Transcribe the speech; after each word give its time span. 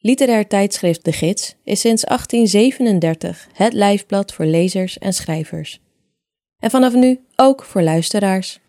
Literair 0.00 0.46
tijdschrift 0.46 1.04
De 1.04 1.12
Gids 1.12 1.54
is 1.64 1.80
sinds 1.80 2.04
1837 2.04 3.48
het 3.52 3.72
lijfblad 3.72 4.32
voor 4.32 4.44
lezers 4.44 4.98
en 4.98 5.12
schrijvers. 5.12 5.80
En 6.58 6.70
vanaf 6.70 6.94
nu 6.94 7.20
ook 7.36 7.64
voor 7.64 7.82
luisteraars. 7.82 8.60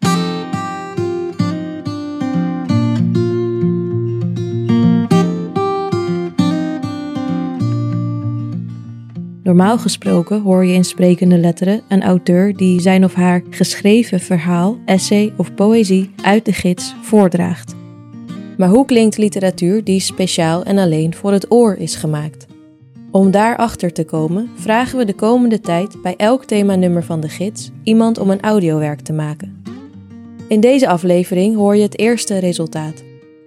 Normaal 9.43 9.77
gesproken 9.77 10.41
hoor 10.41 10.65
je 10.65 10.73
in 10.73 10.85
sprekende 10.85 11.37
letteren 11.37 11.81
een 11.87 12.03
auteur 12.03 12.55
die 12.55 12.81
zijn 12.81 13.03
of 13.03 13.13
haar 13.13 13.43
geschreven 13.49 14.19
verhaal, 14.19 14.77
essay 14.85 15.33
of 15.37 15.53
poëzie 15.53 16.11
uit 16.23 16.45
de 16.45 16.53
gids 16.53 16.95
voordraagt. 17.01 17.75
Maar 18.59 18.69
hoe 18.69 18.85
klinkt 18.85 19.17
literatuur 19.17 19.83
die 19.83 19.99
speciaal 19.99 20.63
en 20.63 20.77
alleen 20.77 21.13
voor 21.15 21.31
het 21.31 21.51
oor 21.51 21.75
is 21.75 21.95
gemaakt? 21.95 22.45
Om 23.11 23.31
daarachter 23.31 23.93
te 23.93 24.05
komen, 24.05 24.49
vragen 24.55 24.97
we 24.97 25.05
de 25.05 25.13
komende 25.13 25.59
tijd 25.59 26.01
bij 26.01 26.15
elk 26.15 26.45
themanummer 26.45 27.03
van 27.03 27.19
de 27.19 27.29
gids 27.29 27.71
iemand 27.83 28.17
om 28.17 28.29
een 28.29 28.41
audiowerk 28.41 28.99
te 28.99 29.13
maken. 29.13 29.63
In 30.47 30.59
deze 30.59 30.87
aflevering 30.87 31.55
hoor 31.55 31.75
je 31.75 31.81
het 31.81 31.99
eerste 31.99 32.37
resultaat. 32.37 33.03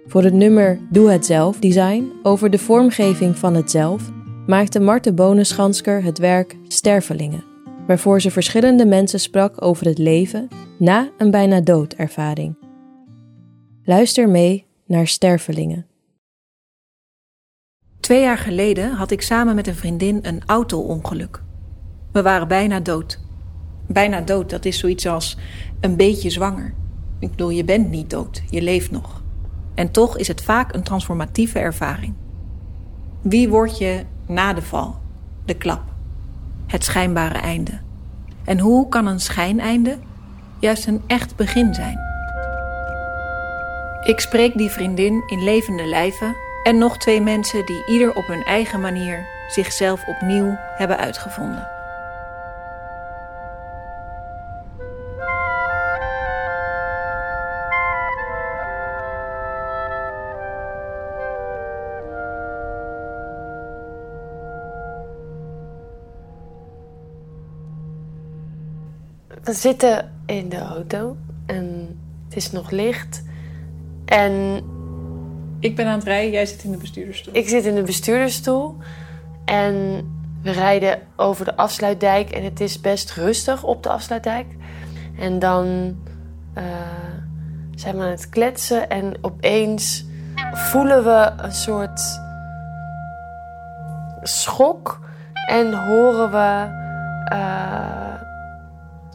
Voor 0.07 0.23
het 0.23 0.33
nummer 0.33 0.79
Doe 0.89 1.09
het 1.09 1.25
zelf 1.25 1.59
design 1.59 2.11
over 2.23 2.49
de 2.49 2.59
vormgeving 2.59 3.37
van 3.37 3.55
het 3.55 3.71
zelf 3.71 4.11
maakte 4.47 4.79
Marte 4.79 5.13
Bonenschansker 5.13 6.03
het 6.03 6.17
werk 6.17 6.57
Stervelingen, 6.67 7.43
waarvoor 7.87 8.21
ze 8.21 8.31
verschillende 8.31 8.85
mensen 8.85 9.19
sprak 9.19 9.65
over 9.65 9.85
het 9.85 9.97
leven 9.97 10.47
na 10.77 11.09
een 11.17 11.31
bijna 11.31 11.61
doodervaring. 11.61 12.55
Luister 13.83 14.29
mee 14.29 14.65
naar 14.85 15.07
Stervelingen. 15.07 15.85
Twee 17.99 18.21
jaar 18.21 18.37
geleden 18.37 18.91
had 18.91 19.11
ik 19.11 19.21
samen 19.21 19.55
met 19.55 19.67
een 19.67 19.75
vriendin 19.75 20.19
een 20.21 20.41
auto-ongeluk. 20.45 21.41
We 22.11 22.21
waren 22.21 22.47
bijna 22.47 22.79
dood. 22.79 23.19
Bijna 23.87 24.21
dood, 24.21 24.49
dat 24.49 24.65
is 24.65 24.79
zoiets 24.79 25.07
als 25.07 25.37
een 25.79 25.95
beetje 25.95 26.29
zwanger. 26.29 26.73
Ik 27.19 27.29
bedoel, 27.29 27.49
je 27.49 27.63
bent 27.63 27.89
niet 27.89 28.09
dood, 28.09 28.43
je 28.49 28.61
leeft 28.61 28.91
nog. 28.91 29.21
En 29.73 29.91
toch 29.91 30.17
is 30.17 30.27
het 30.27 30.43
vaak 30.43 30.73
een 30.73 30.83
transformatieve 30.83 31.59
ervaring. 31.59 32.13
Wie 33.21 33.49
word 33.49 33.77
je 33.77 34.03
na 34.27 34.53
de 34.53 34.61
val, 34.61 34.95
de 35.45 35.53
klap, 35.53 35.83
het 36.67 36.83
schijnbare 36.83 37.37
einde? 37.37 37.79
En 38.43 38.59
hoe 38.59 38.89
kan 38.89 39.05
een 39.05 39.19
schijneinde 39.19 39.97
juist 40.59 40.87
een 40.87 41.01
echt 41.07 41.35
begin 41.35 41.73
zijn? 41.73 42.12
Ik 44.03 44.19
spreek 44.19 44.57
die 44.57 44.69
vriendin 44.69 45.23
in 45.25 45.43
levende 45.43 45.85
lijven 45.85 46.35
en 46.63 46.77
nog 46.77 46.97
twee 46.97 47.21
mensen 47.21 47.65
die 47.65 47.85
ieder 47.85 48.15
op 48.15 48.27
hun 48.27 48.43
eigen 48.43 48.81
manier 48.81 49.25
zichzelf 49.47 50.07
opnieuw 50.07 50.55
hebben 50.57 50.97
uitgevonden. 50.97 51.67
We 69.43 69.53
zitten 69.53 70.11
in 70.25 70.49
de 70.49 70.59
auto 70.59 71.17
en 71.45 71.97
het 72.25 72.35
is 72.35 72.51
nog 72.51 72.71
licht. 72.71 73.22
En 74.05 74.63
Ik 75.59 75.75
ben 75.75 75.87
aan 75.87 75.97
het 75.97 76.03
rijden, 76.03 76.31
jij 76.31 76.45
zit 76.45 76.63
in 76.63 76.71
de 76.71 76.77
bestuurdersstoel. 76.77 77.35
ik 77.35 77.49
zit 77.49 77.65
in 77.65 77.75
de 77.75 77.81
bestuurdersstoel. 77.81 78.77
En 79.45 80.07
we 80.41 80.51
rijden 80.51 81.01
over 81.15 81.45
de 81.45 81.55
afsluitdijk. 81.55 82.29
En 82.29 82.43
het 82.43 82.59
is 82.59 82.81
best 82.81 83.11
rustig 83.11 83.63
op 83.63 83.83
de 83.83 83.89
afsluitdijk. 83.89 84.47
En 85.17 85.39
dan 85.39 85.95
eh, 86.53 86.63
zijn 87.75 87.97
we 87.97 88.03
aan 88.03 88.09
het 88.09 88.29
kletsen. 88.29 88.89
En 88.89 89.13
opeens 89.21 90.05
voelen 90.53 91.03
we 91.03 91.31
een 91.37 91.53
soort 91.53 92.01
schok. 94.21 94.99
En 95.47 95.73
horen 95.73 96.31
we 96.31 96.67
eh, 97.25 98.21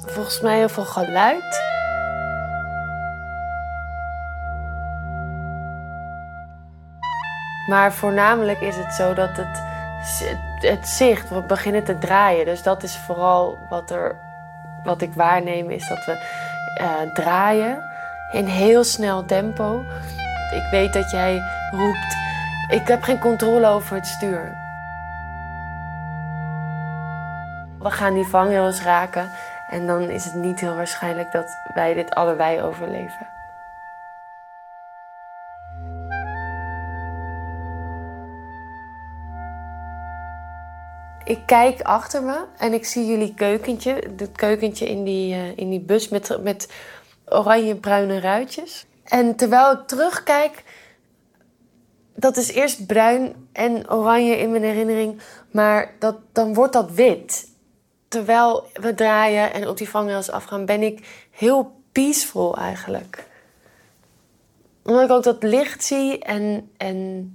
volgens 0.07 0.41
mij 0.41 0.57
heel 0.57 0.69
veel 0.69 0.85
geluid. 0.85 1.68
Maar 7.69 7.93
voornamelijk 7.93 8.61
is 8.61 8.77
het 8.77 8.95
zo 8.95 9.15
dat 9.15 9.37
het, 9.37 9.63
het 10.61 10.89
zicht, 10.89 11.29
we 11.29 11.41
beginnen 11.41 11.85
te 11.85 11.99
draaien. 11.99 12.45
Dus 12.45 12.63
dat 12.63 12.83
is 12.83 12.97
vooral 12.97 13.59
wat, 13.69 13.91
er, 13.91 14.17
wat 14.85 15.03
ik 15.03 15.15
waarneem, 15.15 15.71
is 15.71 15.89
dat 15.89 16.05
we 16.05 16.13
eh, 16.75 17.15
draaien 17.15 17.83
in 18.33 18.47
heel 18.47 18.85
snel 18.85 19.25
tempo. 19.25 19.81
Ik 20.55 20.69
weet 20.71 20.93
dat 20.93 21.11
jij 21.11 21.43
roept, 21.71 22.17
ik 22.69 22.89
heb 22.89 23.03
geen 23.03 23.19
controle 23.19 23.67
over 23.67 23.97
het 23.97 24.07
stuur. 24.07 24.57
We 27.79 27.91
gaan 27.91 28.15
die 28.15 28.27
vangrails 28.27 28.83
raken 28.83 29.31
en 29.71 29.87
dan 29.87 30.03
is 30.03 30.25
het 30.25 30.35
niet 30.35 30.61
heel 30.61 30.75
waarschijnlijk 30.75 31.33
dat 31.33 31.59
wij 31.75 31.95
dit 31.95 32.15
allebei 32.15 32.63
overleven. 32.63 33.38
Ik 41.29 41.39
kijk 41.47 41.81
achter 41.81 42.23
me 42.23 42.45
en 42.59 42.73
ik 42.73 42.85
zie 42.85 43.07
jullie 43.07 43.35
keukentje. 43.35 43.93
Het 44.17 44.33
keukentje 44.33 44.89
in 44.89 45.05
die, 45.05 45.35
eh, 45.35 45.57
in 45.57 45.71
die 45.71 45.81
bus 45.81 46.09
met, 46.09 46.39
met 46.43 46.73
oranje-bruine 47.27 48.21
ruitjes. 48.21 48.87
En 49.05 49.37
terwijl 49.37 49.73
ik 49.73 49.87
terugkijk, 49.87 50.65
dat 52.15 52.37
is 52.37 52.53
eerst 52.53 52.87
bruin 52.87 53.49
en 53.53 53.91
oranje 53.91 54.39
in 54.39 54.51
mijn 54.51 54.63
herinnering. 54.63 55.21
Maar 55.51 55.95
dat, 55.99 56.17
dan 56.33 56.55
wordt 56.55 56.73
dat 56.73 56.91
wit. 56.91 57.49
Terwijl 58.09 58.65
we 58.73 58.95
draaien 58.95 59.53
en 59.53 59.69
op 59.69 59.77
die 59.77 59.89
vangrails 59.89 60.31
afgaan, 60.31 60.65
ben 60.65 60.83
ik 60.83 61.27
heel 61.31 61.83
peaceful 61.93 62.57
eigenlijk. 62.57 63.27
Omdat 64.85 65.05
ik 65.05 65.11
ook 65.11 65.23
dat 65.23 65.43
licht 65.43 65.85
zie 65.85 66.19
en, 66.19 66.71
en 66.77 67.33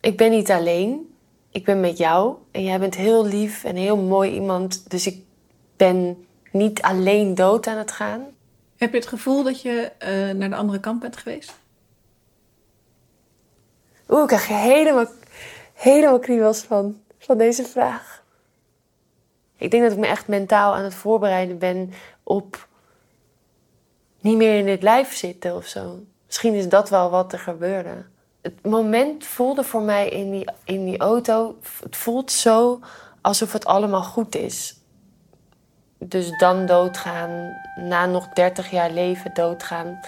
ik 0.00 0.16
ben 0.16 0.30
niet 0.30 0.50
alleen 0.50 1.11
ik 1.52 1.64
ben 1.64 1.80
met 1.80 1.98
jou 1.98 2.36
en 2.50 2.62
jij 2.62 2.78
bent 2.78 2.94
heel 2.94 3.26
lief 3.26 3.64
en 3.64 3.76
heel 3.76 3.96
mooi 3.96 4.32
iemand. 4.32 4.90
Dus 4.90 5.06
ik 5.06 5.22
ben 5.76 6.26
niet 6.50 6.82
alleen 6.82 7.34
dood 7.34 7.66
aan 7.66 7.76
het 7.76 7.92
gaan. 7.92 8.26
Heb 8.76 8.90
je 8.90 8.98
het 8.98 9.06
gevoel 9.06 9.42
dat 9.42 9.62
je 9.62 9.92
eh, 9.98 10.10
naar 10.30 10.50
de 10.50 10.56
andere 10.56 10.80
kant 10.80 11.00
bent 11.00 11.16
geweest? 11.16 11.60
Oeh, 14.08 14.22
ik 14.22 14.26
krijg 14.26 14.46
helemaal, 14.46 15.06
helemaal 15.72 16.18
kriebels 16.18 16.60
van, 16.60 17.00
van 17.18 17.38
deze 17.38 17.64
vraag. 17.64 18.24
Ik 19.56 19.70
denk 19.70 19.82
dat 19.82 19.92
ik 19.92 19.98
me 19.98 20.06
echt 20.06 20.28
mentaal 20.28 20.74
aan 20.74 20.84
het 20.84 20.94
voorbereiden 20.94 21.58
ben 21.58 21.92
op 22.22 22.68
niet 24.20 24.36
meer 24.36 24.58
in 24.58 24.64
dit 24.64 24.82
lijf 24.82 25.14
zitten 25.14 25.56
of 25.56 25.66
zo. 25.66 26.04
Misschien 26.26 26.54
is 26.54 26.68
dat 26.68 26.88
wel 26.90 27.10
wat 27.10 27.32
er 27.32 27.38
gebeurde 27.38 28.04
het 28.42 28.66
moment 28.66 29.24
voelde 29.24 29.64
voor 29.64 29.82
mij 29.82 30.08
in 30.08 30.30
die, 30.30 30.48
in 30.64 30.84
die 30.84 30.98
auto, 30.98 31.56
het 31.82 31.96
voelt 31.96 32.32
zo 32.32 32.80
alsof 33.20 33.52
het 33.52 33.64
allemaal 33.64 34.02
goed 34.02 34.34
is. 34.34 34.76
Dus 35.98 36.38
dan 36.38 36.66
doodgaan, 36.66 37.60
na 37.76 38.06
nog 38.06 38.28
30 38.28 38.70
jaar 38.70 38.90
leven 38.90 39.34
doodgaan, 39.34 40.00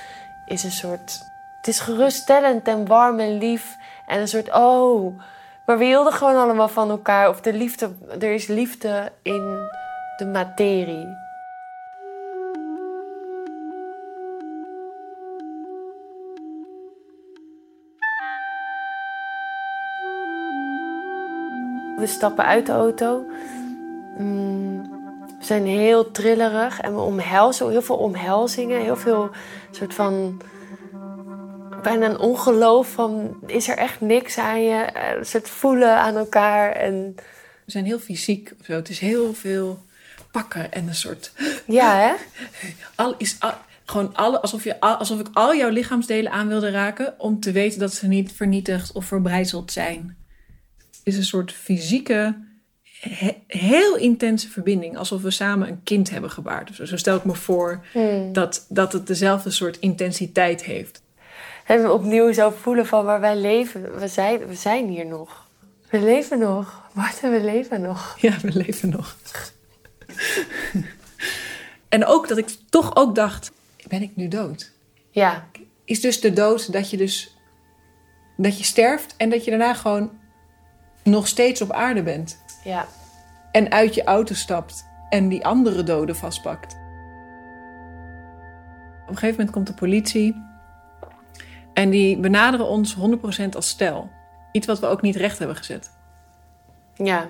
is 0.47 0.65
een 0.65 0.71
soort. 0.71 1.21
Het 1.57 1.69
is 1.69 1.81
geruststellend 1.81 2.69
en 2.69 2.87
warm 2.87 3.21
en 3.21 3.39
lief. 3.39 3.77
En 4.07 4.21
een 4.21 4.29
soort, 4.29 4.53
oh, 4.53 5.19
maar 5.67 5.79
we 5.79 5.85
hielden 5.85 6.13
gewoon 6.13 6.37
allemaal 6.37 6.69
van 6.69 6.91
elkaar. 6.91 7.29
Of 7.29 7.41
de 7.41 7.53
liefde, 7.53 7.91
er 8.09 8.35
is 8.35 8.47
liefde 8.47 9.13
in 9.23 9.69
de 10.17 10.27
materie. 10.27 11.24
We 22.05 22.11
stappen 22.11 22.45
uit 22.45 22.67
de 22.67 22.73
auto. 22.73 23.25
Mm, 24.19 24.83
we 25.39 25.45
zijn 25.45 25.67
heel 25.67 26.11
trillerig 26.11 26.81
en 26.81 26.95
we 26.95 27.01
omhelzen, 27.01 27.71
heel 27.71 27.83
veel 27.83 27.97
omhelzingen, 27.97 28.81
heel 28.81 28.97
veel 28.97 29.31
soort 29.71 29.95
van 29.95 30.41
bijna 31.83 32.07
een 32.07 32.19
ongeloof 32.19 32.89
van 32.93 33.37
is 33.47 33.69
er 33.69 33.77
echt 33.77 34.01
niks 34.01 34.39
aan 34.39 34.63
je, 34.63 34.87
een 35.19 35.27
soort 35.27 35.49
voelen 35.49 35.97
aan 35.99 36.17
elkaar 36.17 36.73
en 36.73 37.15
We 37.65 37.71
zijn 37.71 37.85
heel 37.85 37.99
fysiek 37.99 38.53
of 38.61 38.67
zo. 38.67 38.73
Het 38.73 38.89
is 38.89 38.99
heel 38.99 39.35
veel 39.35 39.79
pakken 40.31 40.73
en 40.73 40.89
een 40.89 40.95
soort. 40.95 41.33
ja 41.67 41.97
hè. 41.97 42.13
Al 43.05 43.15
is, 43.19 43.37
al- 43.39 43.55
Gewoon 43.85 44.15
alle, 44.15 44.41
alsof, 44.41 44.65
je, 44.65 44.81
alsof 44.81 45.21
ik 45.21 45.29
al 45.33 45.55
jouw 45.55 45.71
lichaamsdelen 45.71 46.33
aan 46.33 46.49
wilde 46.49 46.71
raken 46.71 47.15
om 47.19 47.41
te 47.41 47.53
weten 47.53 47.79
dat 47.79 47.93
ze 47.95 48.07
niet 48.07 48.33
vernietigd 48.33 48.93
of 48.93 49.05
verbrijzeld 49.05 49.73
zijn. 49.73 50.17
Is 51.05 51.17
een 51.17 51.25
soort 51.25 51.53
fysieke, 51.53 52.37
heel 53.47 53.97
intense 53.97 54.49
verbinding. 54.49 54.97
Alsof 54.97 55.23
we 55.23 55.31
samen 55.31 55.69
een 55.69 55.83
kind 55.83 56.11
hebben 56.11 56.31
gebaard. 56.31 56.75
Zo, 56.75 56.85
zo 56.85 56.97
stel 56.97 57.17
ik 57.17 57.25
me 57.25 57.35
voor 57.35 57.85
Hmm. 57.93 58.33
dat, 58.33 58.67
dat 58.69 58.93
het 58.93 59.07
dezelfde 59.07 59.51
soort 59.51 59.79
intensiteit 59.79 60.65
heeft. 60.65 61.03
En 61.67 61.83
we 61.83 61.93
opnieuw 61.93 62.33
zo 62.33 62.51
voelen 62.51 62.87
van 62.87 63.05
waar 63.05 63.21
wij 63.21 63.37
leven. 63.37 63.99
We 63.99 64.09
zijn, 64.09 64.47
we 64.47 64.55
zijn 64.55 64.89
hier 64.89 65.07
nog. 65.07 65.49
We 65.91 66.01
leven 66.01 66.39
nog. 66.39 66.83
Marten, 66.93 67.31
we 67.31 67.41
leven 67.41 67.81
nog. 67.81 68.17
Ja, 68.21 68.37
we 68.43 68.53
leven 68.53 68.89
nog. 68.89 69.17
en 71.89 72.05
ook 72.07 72.29
dat 72.29 72.39
ik 72.39 72.49
toch 72.71 72.97
ook 72.97 73.15
dacht, 73.15 73.53
ben 73.89 74.03
ik 74.03 74.17
nu 74.17 74.29
dood? 74.29 74.73
Ja, 75.11 75.49
Is 75.85 76.01
dus 76.01 76.21
de 76.21 76.33
dood 76.33 76.73
dat 76.73 76.91
je 76.91 76.97
dus 76.97 77.37
dat 78.37 78.59
je 78.59 78.65
sterft 78.65 79.15
en 79.17 79.31
dat 79.31 79.45
je 79.45 79.51
daarna 79.51 79.75
gewoon 79.75 80.11
nog 81.05 81.27
steeds 81.27 81.61
op 81.63 81.73
aarde 81.73 82.03
bent 82.03 82.39
ja. 82.65 82.87
en 83.51 83.71
uit 83.71 83.95
je 83.95 84.05
auto 84.05 84.35
stapt 84.35 84.87
en 85.09 85.29
die 85.29 85.47
andere 85.47 85.83
doden 85.83 86.17
vastpakt. 86.17 86.77
Op 89.03 89.11
een 89.11 89.17
gegeven 89.17 89.37
moment 89.37 89.51
komt 89.51 89.67
de 89.67 89.75
politie 89.75 90.43
en 91.75 91.91
die 91.91 92.19
benaderen 92.19 92.67
ons 92.67 92.97
100% 92.97 93.49
als 93.55 93.69
stel. 93.69 94.11
Iets 94.53 94.67
wat 94.67 94.79
we 94.79 94.87
ook 94.87 95.03
niet 95.03 95.17
recht 95.17 95.39
hebben 95.39 95.57
gezet. 95.57 95.91
Ja. 96.95 97.29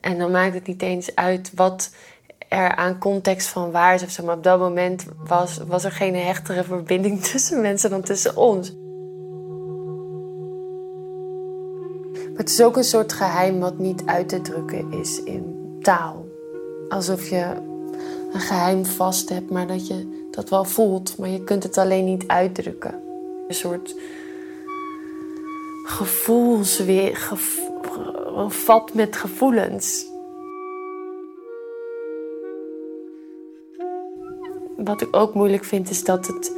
En 0.00 0.18
dan 0.18 0.30
maakt 0.30 0.54
het 0.54 0.66
niet 0.66 0.82
eens 0.82 1.14
uit 1.14 1.52
wat 1.54 1.94
er 2.48 2.76
aan 2.76 2.98
context 2.98 3.48
van 3.48 3.70
waar 3.70 3.94
is 3.94 4.02
of 4.02 4.10
zo. 4.10 4.24
Maar 4.24 4.36
op 4.36 4.42
dat 4.42 4.58
moment 4.58 5.06
was, 5.16 5.58
was 5.66 5.84
er 5.84 5.92
geen 5.92 6.14
hechtere 6.14 6.64
verbinding 6.64 7.22
tussen 7.30 7.60
mensen 7.60 7.90
dan 7.90 8.02
tussen 8.02 8.36
ons. 8.36 8.72
Het 12.36 12.48
is 12.48 12.62
ook 12.62 12.76
een 12.76 12.84
soort 12.84 13.12
geheim 13.12 13.60
wat 13.60 13.78
niet 13.78 14.02
uit 14.04 14.28
te 14.28 14.40
drukken 14.40 14.92
is 14.92 15.22
in 15.22 15.76
taal. 15.80 16.28
Alsof 16.88 17.28
je 17.28 17.44
een 18.32 18.40
geheim 18.40 18.84
vast 18.84 19.28
hebt, 19.28 19.50
maar 19.50 19.66
dat 19.66 19.86
je 19.86 20.26
dat 20.30 20.48
wel 20.48 20.64
voelt, 20.64 21.18
maar 21.18 21.28
je 21.28 21.44
kunt 21.44 21.62
het 21.62 21.78
alleen 21.78 22.04
niet 22.04 22.26
uitdrukken. 22.26 23.02
Een 23.48 23.54
soort 23.54 23.94
gevoelsweer, 25.84 27.16
gev- 27.16 27.68
een 28.36 28.50
vat 28.50 28.94
met 28.94 29.16
gevoelens. 29.16 30.06
Wat 34.76 35.00
ik 35.00 35.16
ook 35.16 35.34
moeilijk 35.34 35.64
vind 35.64 35.90
is 35.90 36.04
dat 36.04 36.26
het 36.26 36.52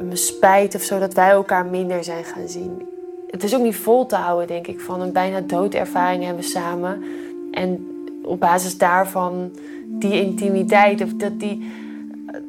me 0.00 0.16
spijt 0.16 0.74
of 0.74 0.82
zo 0.82 0.98
dat 0.98 1.14
wij 1.14 1.30
elkaar 1.30 1.66
minder 1.66 2.04
zijn 2.04 2.24
gaan 2.24 2.48
zien. 2.48 2.95
Het 3.36 3.44
is 3.44 3.54
ook 3.54 3.62
niet 3.62 3.76
vol 3.76 4.06
te 4.06 4.16
houden, 4.16 4.46
denk 4.46 4.66
ik, 4.66 4.80
van 4.80 5.00
een 5.00 5.12
bijna 5.12 5.40
doodervaring 5.40 6.24
hebben 6.24 6.44
samen. 6.44 7.02
En 7.50 7.86
op 8.24 8.40
basis 8.40 8.78
daarvan 8.78 9.50
die 9.86 10.20
intimiteit 10.20 11.00
of 11.02 11.12
dat, 11.14 11.40
die, 11.40 11.70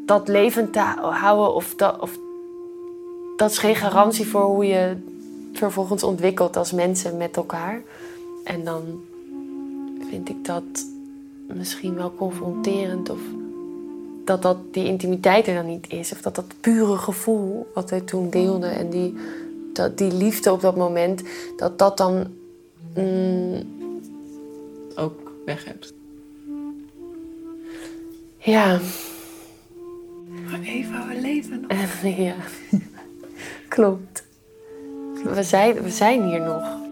dat 0.06 0.28
levend 0.28 0.74
te 0.74 0.80
houden 1.00 1.54
of 1.54 1.76
dat, 1.76 2.00
of 2.00 2.20
dat 3.38 3.52
is 3.52 3.58
geen 3.58 3.76
garantie 3.76 4.28
voor 4.28 4.44
hoe 4.44 4.66
je 4.66 4.96
vervolgens 5.54 6.04
ontwikkelt 6.04 6.58
als 6.58 6.72
mensen 6.72 7.18
met 7.18 7.38
elkaar. 7.38 7.82
En 8.44 8.64
dan 8.64 8.82
vind 10.10 10.30
ik 10.30 10.46
dat 10.46 10.64
misschien 11.46 11.96
wel 11.96 12.14
confronterend 12.16 13.10
of 13.10 13.20
dat, 14.24 14.42
dat 14.42 14.58
die 14.72 14.86
intimiteit 14.86 15.48
er 15.48 15.56
dan 15.56 15.66
niet 15.66 15.90
is. 15.90 16.12
Of 16.12 16.22
dat 16.22 16.36
dat 16.36 16.46
pure 16.60 16.98
gevoel 16.98 17.68
wat 17.74 17.90
wij 17.90 18.02
toen 18.02 18.30
deelden 18.30 18.72
en 18.72 18.90
die, 18.90 19.16
dat, 19.78 19.98
die 19.98 20.14
liefde 20.14 20.52
op 20.52 20.62
dat 20.62 20.76
moment, 20.76 21.22
dat 21.58 21.80
dat 21.80 21.98
dan... 21.98 22.28
mm, 22.96 23.76
Ook 24.96 25.32
weg 25.46 25.66
hebt. 25.66 25.94
ja, 28.38 28.80
Maar 30.50 30.60
Eva, 30.62 31.08
we 31.08 31.22
leven 31.22 31.62
nog. 31.62 31.70
En, 31.72 32.16
ja, 32.24 32.36
klopt. 33.68 34.26
We 35.24 35.44
zijn, 35.44 35.82
we 35.82 35.90
zijn 35.90 36.24
hier 36.28 36.42
nog. 36.42 36.87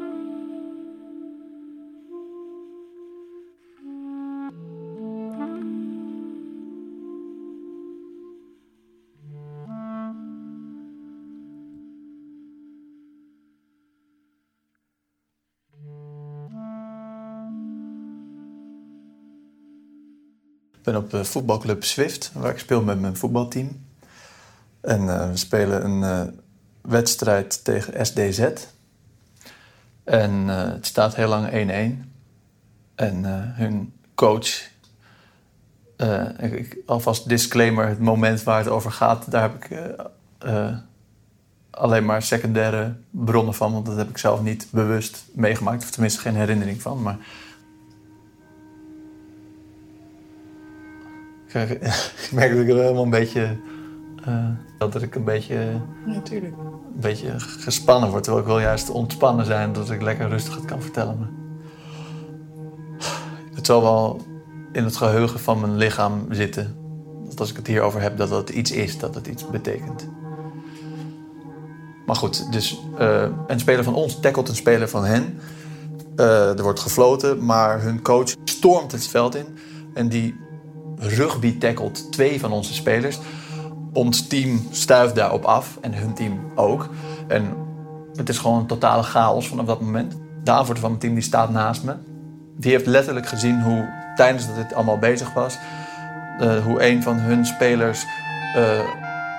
Ben 20.86 20.96
op 20.96 21.10
de 21.10 21.26
voetbalclub 21.26 21.84
Swift, 21.84 22.32
waar 22.34 22.52
ik 22.52 22.60
speel 22.60 22.84
met 22.84 23.00
mijn 23.00 23.18
voetbalteam. 23.18 23.86
En 24.82 25.10
eh, 25.10 25.30
we 25.30 25.38
spelen 25.38 25.86
een 25.86 26.04
eh, 26.04 26.34
wedstrijd 26.82 27.64
tegen 27.64 28.06
SDZ. 28.06 28.50
En 30.04 30.50
eh, 30.50 30.72
het 30.72 30.86
staat 30.86 31.16
heel 31.16 31.28
lang 31.28 31.50
1-1. 31.50 32.08
En 32.96 33.24
hun 33.56 33.94
coach, 34.16 34.70
alvast 36.86 37.30
disclaimer, 37.30 37.88
het 37.88 38.00
moment 38.00 38.44
waar 38.44 38.58
het 38.58 38.68
over 38.68 38.92
gaat, 38.92 39.32
daar 39.32 39.42
heb 39.42 39.64
ik 39.64 39.78
alleen 41.70 42.06
maar 42.06 42.22
secundaire 42.22 42.96
bronnen 43.10 43.54
van, 43.54 43.74
want 43.74 43.86
dat 43.86 43.98
heb 43.98 44.10
ik 44.10 44.18
zelf 44.18 44.42
niet 44.42 44.68
bewust 44.70 45.26
meegemaakt, 45.34 45.84
of 45.84 45.92
tenminste 45.92 46.20
geen 46.20 46.36
herinnering 46.36 46.82
van. 46.82 47.02
Maar 47.02 47.18
Ik 52.26 52.32
merk 52.32 52.52
dat 52.52 52.62
ik 52.62 52.70
er 52.70 52.76
helemaal 52.76 53.04
een 53.04 53.10
beetje. 53.10 53.58
eh, 54.26 54.46
dat 54.78 55.02
ik 55.02 55.16
een 55.16 55.24
beetje, 55.24 55.82
Natuurlijk. 56.06 56.54
een 56.58 57.02
beetje 57.02 57.34
gespannen 57.40 58.10
word. 58.10 58.24
Terwijl 58.24 58.46
ik 58.46 58.52
wil 58.52 58.60
juist 58.62 58.90
ontspannen 58.90 59.46
zijn, 59.46 59.74
dat 59.74 59.90
ik 59.92 60.02
lekker 60.02 60.30
rustig 60.30 60.56
het 60.56 60.66
kan 60.66 60.82
vertellen. 60.82 61.18
Maar 61.18 61.30
het 63.54 63.66
zal 63.66 63.82
wel 63.82 64.22
in 64.72 64.84
het 64.84 64.96
geheugen 64.96 65.40
van 65.40 65.60
mijn 65.60 65.76
lichaam 65.78 66.26
zitten. 66.30 66.76
Dat 67.30 67.40
als 67.40 67.50
ik 67.50 67.56
het 67.56 67.68
hierover 67.68 68.02
heb, 68.02 68.18
dat 68.18 68.30
dat 68.30 68.50
iets 68.50 68.72
is, 68.72 68.98
dat 68.98 69.16
het 69.16 69.28
iets 69.28 69.50
betekent. 69.50 70.08
Maar 72.06 72.16
goed, 72.16 72.52
dus 72.52 72.80
eh, 72.98 73.28
een 73.48 73.60
speler 73.60 73.84
van 73.84 73.94
ons 73.96 74.20
tackelt 74.20 74.50
een 74.50 74.56
speler 74.56 74.90
van 74.90 75.04
hen. 75.06 75.40
Eh, 76.16 76.58
er 76.58 76.64
wordt 76.64 76.80
gefloten, 76.80 77.46
maar 77.46 77.82
hun 77.82 78.02
coach 78.02 78.30
stormt 78.44 78.92
het 78.92 79.08
veld 79.08 79.36
in. 79.36 79.46
En 79.94 80.10
die 80.10 80.36
rugby 80.98 81.58
tackelt 81.58 82.12
twee 82.12 82.40
van 82.40 82.52
onze 82.52 82.74
spelers. 82.74 83.20
Ons 83.94 84.28
team 84.28 84.68
stuift 84.72 85.16
daarop 85.16 85.44
af 85.44 85.78
en 85.82 85.94
hun 85.94 86.14
team 86.14 86.40
ook. 86.56 86.90
En 87.28 87.54
het 88.16 88.30
is 88.30 88.38
gewoon 88.38 88.60
een 88.60 88.66
totale 88.66 89.04
chaos 89.04 89.48
vanaf 89.48 89.66
dat 89.66 89.82
moment. 89.82 90.16
De 90.44 90.52
van 90.66 90.76
mijn 90.82 90.98
team 90.98 91.14
die 91.14 91.24
staat 91.24 91.50
naast 91.50 91.84
me. 91.84 91.96
Die 92.58 92.72
heeft 92.72 92.86
letterlijk 92.86 93.28
gezien 93.28 93.62
hoe 93.62 93.90
tijdens 94.16 94.48
dat 94.48 94.56
dit 94.56 94.74
allemaal 94.74 94.98
bezig 94.98 95.34
was... 95.34 95.58
eh, 96.40 96.64
hoe 96.64 96.86
een 96.86 97.04
van 97.04 97.20
hun 97.20 97.46
spelers 97.46 98.06
eh, 98.56 98.80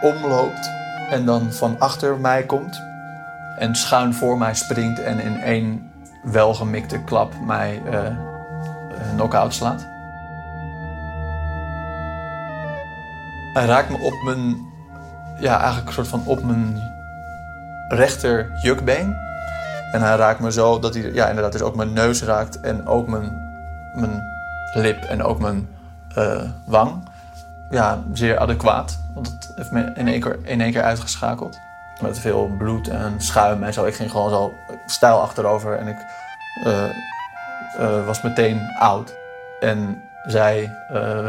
omloopt 0.02 0.70
en 1.10 1.25
dan 1.25 1.52
van 1.52 1.76
achter 1.78 2.18
mij 2.18 2.42
komt... 2.42 2.80
en 3.58 3.75
schuin 3.75 4.14
voor 4.14 4.38
mij 4.38 4.54
springt 4.54 5.02
en 5.02 5.20
in 5.20 5.40
één 5.40 5.92
welgemikte 6.22 6.98
klap 7.04 7.32
mij 7.44 7.82
eh 7.90 8.06
eh, 9.06 9.14
knock-out 9.14 9.54
slaat. 9.54 9.95
Hij 13.56 13.66
raakt 13.66 13.90
me 13.90 13.98
op 13.98 14.22
mijn, 14.22 14.56
ja, 15.38 15.56
eigenlijk 15.56 15.86
een 15.86 15.92
soort 15.92 16.08
van 16.08 16.22
op 16.25 16.42
mijn 16.42 16.82
rechter 17.88 18.50
jukbeen. 18.62 19.16
En 19.92 20.02
hij 20.02 20.16
raakt 20.16 20.40
me 20.40 20.52
zo 20.52 20.78
dat 20.78 20.94
hij, 20.94 21.12
ja, 21.12 21.28
inderdaad, 21.28 21.52
dus 21.52 21.62
ook 21.62 21.76
mijn 21.76 21.92
neus 21.92 22.22
raakt 22.22 22.60
en 22.60 22.86
ook 22.86 23.08
mijn, 23.08 23.50
mijn 23.94 24.22
lip 24.75 25.02
en 25.02 25.22
ook 25.22 25.38
mijn 25.38 25.68
eh, 26.14 26.42
wang. 26.64 27.08
Ja, 27.70 28.02
zeer 28.12 28.38
adequaat, 28.38 28.98
want 29.14 29.26
het 29.26 29.52
heeft 29.54 29.70
me 29.70 29.92
in 29.94 30.08
één 30.08 30.20
keer, 30.20 30.38
in 30.42 30.60
één 30.60 30.72
keer 30.72 30.82
uitgeschakeld. 30.82 31.58
Met 32.00 32.18
veel 32.18 32.50
bloed 32.58 32.88
en 32.88 33.14
schuim 33.20 33.62
en 33.62 33.72
zo. 33.72 33.84
Ik 33.84 33.94
ging 33.94 34.10
gewoon 34.10 34.30
zo 34.30 34.52
stijl 34.86 35.20
achterover 35.20 35.78
en 35.78 35.86
ik 35.86 35.98
eh, 36.64 36.84
eh, 37.78 38.06
was 38.06 38.22
meteen 38.22 38.60
oud. 38.78 39.14
En 39.60 40.02
zij 40.26 40.72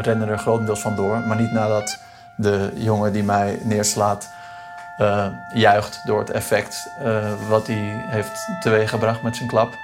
renden 0.00 0.28
er 0.28 0.38
grotendeels 0.38 0.80
vandoor, 0.80 1.18
maar 1.18 1.36
niet 1.36 1.52
nadat 1.52 1.98
de 2.38 2.72
jongen 2.74 3.12
die 3.12 3.22
mij 3.22 3.58
neerslaat 3.62 4.30
eh, 4.98 5.28
juicht 5.54 6.00
door 6.04 6.18
het 6.18 6.30
effect 6.30 6.90
eh, 6.98 7.48
wat 7.48 7.66
hij 7.66 8.04
heeft 8.08 8.48
teweeggebracht 8.60 9.22
met 9.22 9.36
zijn 9.36 9.48
klap. 9.48 9.74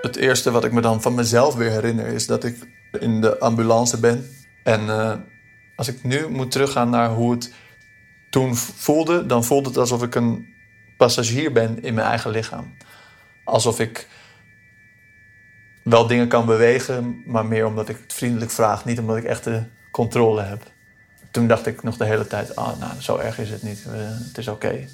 Het 0.00 0.16
eerste 0.16 0.50
wat 0.50 0.64
ik 0.64 0.72
me 0.72 0.80
dan 0.80 1.02
van 1.02 1.14
mezelf 1.14 1.54
weer 1.54 1.70
herinner 1.70 2.06
is 2.06 2.26
dat 2.26 2.44
ik 2.44 2.68
in 2.92 3.20
de 3.20 3.38
ambulance 3.38 4.00
ben. 4.00 4.28
En 4.64 4.88
eh, 4.88 5.14
als 5.76 5.88
ik 5.88 6.02
nu 6.02 6.28
moet 6.28 6.50
teruggaan 6.50 6.90
naar 6.90 7.08
hoe 7.08 7.30
het 7.30 7.52
toen 8.30 8.56
voelde, 8.56 9.26
dan 9.26 9.44
voelt 9.44 9.66
het 9.66 9.76
alsof 9.76 10.02
ik 10.02 10.14
een 10.14 10.46
passagier 10.96 11.52
ben 11.52 11.82
in 11.82 11.94
mijn 11.94 12.06
eigen 12.06 12.30
lichaam. 12.30 12.76
Alsof 13.44 13.80
ik 13.80 14.06
wel 15.88 16.06
dingen 16.06 16.28
kan 16.28 16.46
bewegen, 16.46 17.22
maar 17.26 17.46
meer 17.46 17.66
omdat 17.66 17.88
ik 17.88 17.98
het 18.02 18.12
vriendelijk 18.12 18.50
vraag, 18.50 18.84
niet 18.84 18.98
omdat 18.98 19.16
ik 19.16 19.24
echt 19.24 19.44
de 19.44 19.62
controle 19.90 20.42
heb. 20.42 20.62
Toen 21.30 21.46
dacht 21.46 21.66
ik 21.66 21.82
nog 21.82 21.96
de 21.96 22.04
hele 22.04 22.26
tijd, 22.26 22.56
ah, 22.56 22.78
nou, 22.78 22.92
zo 23.00 23.16
erg 23.16 23.38
is 23.38 23.50
het 23.50 23.62
niet, 23.62 23.86
Eh, 23.86 23.92
het 23.98 24.38
is 24.38 24.48
oké. 24.48 24.86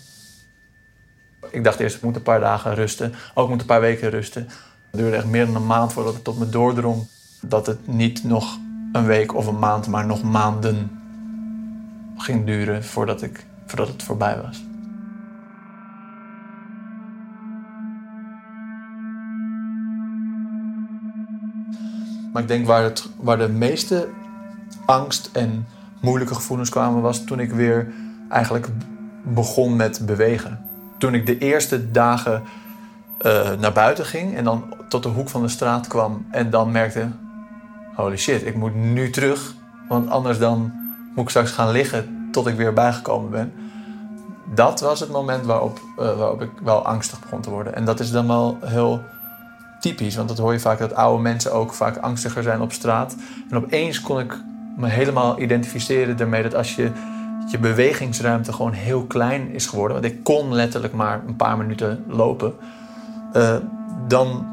Ik 1.50 1.64
dacht 1.64 1.80
eerst, 1.80 1.96
ik 1.96 2.02
moet 2.02 2.16
een 2.16 2.22
paar 2.22 2.40
dagen 2.40 2.74
rusten, 2.74 3.14
ook 3.34 3.48
moet 3.48 3.60
een 3.60 3.66
paar 3.66 3.80
weken 3.80 4.10
rusten. 4.10 4.42
Het 4.90 5.00
duurde 5.00 5.16
echt 5.16 5.26
meer 5.26 5.46
dan 5.46 5.54
een 5.54 5.66
maand 5.66 5.92
voordat 5.92 6.14
het 6.14 6.24
tot 6.24 6.38
me 6.38 6.48
doordrong 6.48 7.06
dat 7.40 7.66
het 7.66 7.86
niet 7.86 8.24
nog 8.24 8.58
een 8.92 9.06
week 9.06 9.34
of 9.34 9.46
een 9.46 9.58
maand, 9.58 9.86
maar 9.86 10.06
nog 10.06 10.22
maanden 10.22 10.90
ging 12.16 12.46
duren 12.46 12.84
voordat, 12.84 13.22
ik, 13.22 13.46
voordat 13.66 13.88
het 13.88 14.02
voorbij 14.02 14.40
was. 14.42 14.64
Maar 22.34 22.42
ik 22.42 22.48
denk 22.48 22.66
waar, 22.66 22.82
het, 22.82 23.08
waar 23.16 23.38
de 23.38 23.48
meeste 23.48 24.08
angst 24.86 25.30
en 25.32 25.66
moeilijke 26.00 26.34
gevoelens 26.34 26.70
kwamen, 26.70 27.02
was 27.02 27.24
toen 27.24 27.40
ik 27.40 27.52
weer 27.52 27.92
eigenlijk 28.28 28.68
begon 29.22 29.76
met 29.76 30.06
bewegen. 30.06 30.60
Toen 30.98 31.14
ik 31.14 31.26
de 31.26 31.38
eerste 31.38 31.90
dagen 31.90 32.42
eh, 33.18 33.50
naar 33.52 33.72
buiten 33.72 34.04
ging 34.04 34.36
en 34.36 34.44
dan 34.44 34.74
tot 34.88 35.02
de 35.02 35.08
hoek 35.08 35.28
van 35.28 35.42
de 35.42 35.48
straat 35.48 35.86
kwam 35.86 36.26
en 36.30 36.50
dan 36.50 36.72
merkte: 36.72 37.08
holy 37.96 38.16
shit, 38.16 38.46
ik 38.46 38.54
moet 38.54 38.74
nu 38.74 39.10
terug, 39.10 39.54
want 39.88 40.10
anders 40.10 40.38
dan 40.38 40.72
moet 41.14 41.24
ik 41.24 41.30
straks 41.30 41.50
gaan 41.50 41.70
liggen 41.70 42.28
tot 42.32 42.46
ik 42.46 42.56
weer 42.56 42.72
bijgekomen 42.72 43.30
ben. 43.30 43.52
Dat 44.54 44.80
was 44.80 45.00
het 45.00 45.10
moment 45.10 45.46
waarop, 45.46 45.80
eh, 45.98 46.18
waarop 46.18 46.42
ik 46.42 46.50
wel 46.62 46.86
angstig 46.86 47.20
begon 47.20 47.40
te 47.40 47.50
worden. 47.50 47.74
En 47.74 47.84
dat 47.84 48.00
is 48.00 48.10
dan 48.10 48.26
wel 48.26 48.58
heel 48.60 49.02
typisch, 49.84 50.16
want 50.16 50.28
dat 50.28 50.38
hoor 50.38 50.52
je 50.52 50.60
vaak 50.60 50.78
dat 50.78 50.94
oude 50.94 51.22
mensen 51.22 51.52
ook 51.52 51.74
vaak 51.74 51.96
angstiger 51.96 52.42
zijn 52.42 52.60
op 52.60 52.72
straat. 52.72 53.16
En 53.50 53.56
opeens 53.56 54.00
kon 54.00 54.18
ik 54.20 54.38
me 54.76 54.88
helemaal 54.88 55.40
identificeren 55.40 56.18
ermee 56.18 56.42
dat 56.42 56.54
als 56.54 56.74
je 56.74 56.90
je 57.50 57.58
bewegingsruimte 57.58 58.52
gewoon 58.52 58.72
heel 58.72 59.04
klein 59.04 59.50
is 59.50 59.66
geworden, 59.66 60.00
want 60.00 60.12
ik 60.12 60.24
kon 60.24 60.54
letterlijk 60.54 60.94
maar 60.94 61.22
een 61.26 61.36
paar 61.36 61.56
minuten 61.56 62.04
lopen, 62.08 62.54
eh, 63.32 63.56
dan 64.08 64.46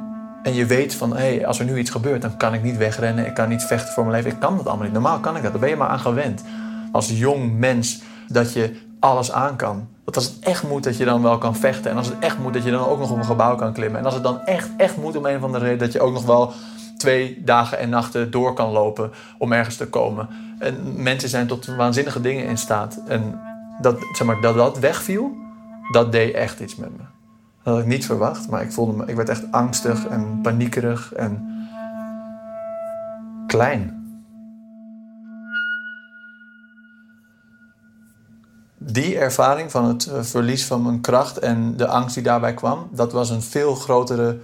en 0.43 0.53
je 0.53 0.65
weet 0.65 0.95
van, 0.95 1.15
hé, 1.15 1.35
hey, 1.35 1.45
als 1.45 1.59
er 1.59 1.65
nu 1.65 1.77
iets 1.77 1.89
gebeurt, 1.89 2.21
dan 2.21 2.37
kan 2.37 2.53
ik 2.53 2.63
niet 2.63 2.77
wegrennen, 2.77 3.25
ik 3.25 3.33
kan 3.33 3.49
niet 3.49 3.63
vechten 3.63 3.93
voor 3.93 4.03
mijn 4.05 4.15
leven, 4.15 4.31
ik 4.31 4.39
kan 4.39 4.57
dat 4.57 4.65
allemaal 4.65 4.83
niet. 4.83 4.93
Normaal 4.93 5.19
kan 5.19 5.35
ik 5.35 5.43
dat, 5.43 5.51
daar 5.51 5.61
ben 5.61 5.69
je 5.69 5.75
maar 5.75 5.87
aan 5.87 5.99
gewend. 5.99 6.43
Als 6.91 7.09
jong 7.09 7.57
mens 7.57 8.01
dat 8.27 8.53
je 8.53 8.79
alles 8.99 9.31
aan 9.31 9.55
kan. 9.55 9.87
Dat 10.13 10.23
als 10.23 10.33
het 10.33 10.43
echt 10.43 10.63
moet, 10.63 10.83
dat 10.83 10.97
je 10.97 11.05
dan 11.05 11.21
wel 11.21 11.37
kan 11.37 11.55
vechten. 11.55 11.91
En 11.91 11.97
als 11.97 12.07
het 12.07 12.19
echt 12.19 12.37
moet, 12.37 12.53
dat 12.53 12.63
je 12.63 12.71
dan 12.71 12.85
ook 12.85 12.99
nog 12.99 13.11
op 13.11 13.17
een 13.17 13.25
gebouw 13.25 13.55
kan 13.55 13.73
klimmen. 13.73 13.99
En 13.99 14.05
als 14.05 14.13
het 14.13 14.23
dan 14.23 14.39
echt, 14.39 14.69
echt 14.77 14.97
moet 14.97 15.15
om 15.15 15.25
een 15.25 15.35
of 15.35 15.43
andere 15.43 15.63
reden, 15.63 15.79
dat 15.79 15.91
je 15.91 16.01
ook 16.01 16.13
nog 16.13 16.25
wel 16.25 16.53
twee 16.97 17.41
dagen 17.43 17.79
en 17.79 17.89
nachten 17.89 18.31
door 18.31 18.53
kan 18.53 18.69
lopen 18.69 19.11
om 19.37 19.51
ergens 19.51 19.75
te 19.75 19.87
komen. 19.87 20.29
En 20.59 21.03
mensen 21.03 21.29
zijn 21.29 21.47
tot 21.47 21.65
waanzinnige 21.65 22.21
dingen 22.21 22.45
in 22.45 22.57
staat. 22.57 22.99
En 23.07 23.39
dat, 23.81 23.97
zeg 24.11 24.27
maar, 24.27 24.41
dat 24.41 24.55
dat 24.55 24.79
wegviel, 24.79 25.31
dat 25.91 26.11
deed 26.11 26.33
echt 26.33 26.59
iets 26.59 26.75
met 26.75 26.91
me. 26.91 27.03
Dat 27.63 27.73
had 27.73 27.83
ik 27.83 27.89
niet 27.89 28.05
verwacht, 28.05 28.49
maar 28.49 28.61
ik 28.61 28.71
voelde 28.71 28.93
me, 28.93 29.05
ik 29.05 29.15
werd 29.15 29.29
echt 29.29 29.51
angstig 29.51 30.07
en 30.07 30.39
paniekerig 30.41 31.13
en 31.13 31.47
klein. 33.47 34.00
Die 38.83 39.17
ervaring 39.17 39.71
van 39.71 39.85
het 39.85 40.05
eh, 40.05 40.23
verlies 40.23 40.65
van 40.65 40.81
mijn 40.83 41.01
kracht 41.01 41.39
en 41.39 41.77
de 41.77 41.87
angst 41.87 42.13
die 42.13 42.23
daarbij 42.23 42.53
kwam, 42.53 42.89
dat 42.91 43.11
was 43.11 43.29
een 43.29 43.41
veel 43.41 43.75
grotere, 43.75 44.37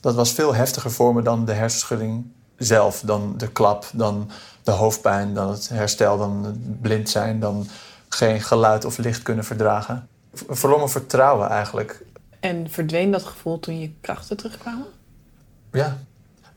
dat 0.00 0.14
was 0.14 0.32
veel 0.32 0.54
heftiger 0.54 0.90
voor 0.90 1.14
me 1.14 1.22
dan 1.22 1.44
de 1.44 1.52
hersenschudding 1.52 2.26
zelf, 2.56 3.00
dan 3.04 3.34
de 3.36 3.48
klap, 3.48 3.86
dan 3.92 4.30
de 4.62 4.70
hoofdpijn, 4.70 5.34
dan 5.34 5.50
het 5.50 5.68
herstel, 5.68 6.18
dan 6.18 6.44
het 6.44 6.80
blind 6.80 7.10
zijn, 7.10 7.40
dan 7.40 7.66
geen 8.08 8.40
geluid 8.40 8.84
of 8.84 8.98
licht 8.98 9.22
kunnen 9.22 9.44
verdragen. 9.44 10.08
Verloor 10.32 10.78
mijn 10.78 10.90
vertrouwen 10.90 11.48
eigenlijk 11.48 12.04
En 12.40 12.70
verdween 12.70 13.10
dat 13.10 13.22
gevoel 13.22 13.60
toen 13.60 13.80
je 13.80 13.92
krachten 14.00 14.36
terugkwamen? 14.36 14.86
Ja. 15.72 15.98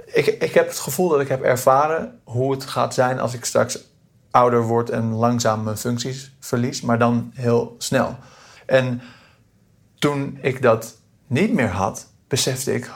Ik, 0.05 0.25
ik 0.25 0.53
heb 0.53 0.67
het 0.67 0.79
gevoel 0.79 1.09
dat 1.09 1.19
ik 1.19 1.27
heb 1.27 1.41
ervaren 1.41 2.19
hoe 2.23 2.51
het 2.51 2.65
gaat 2.65 2.93
zijn 2.93 3.19
als 3.19 3.33
ik 3.33 3.45
straks 3.45 3.79
ouder 4.35 4.61
word 4.61 4.89
en 4.89 5.11
langzaam 5.11 5.63
mijn 5.63 5.77
functies 5.77 6.35
verlies, 6.39 6.81
maar 6.81 6.99
dan 6.99 7.31
heel 7.33 7.75
snel. 7.77 8.17
En 8.65 9.01
toen 9.99 10.37
ik 10.41 10.61
dat 10.61 10.97
niet 11.27 11.53
meer 11.53 11.69
had, 11.69 12.07
besefte 12.27 12.73
ik: 12.73 12.91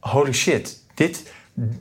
holy 0.00 0.32
shit, 0.32 0.84
dit, 0.94 1.32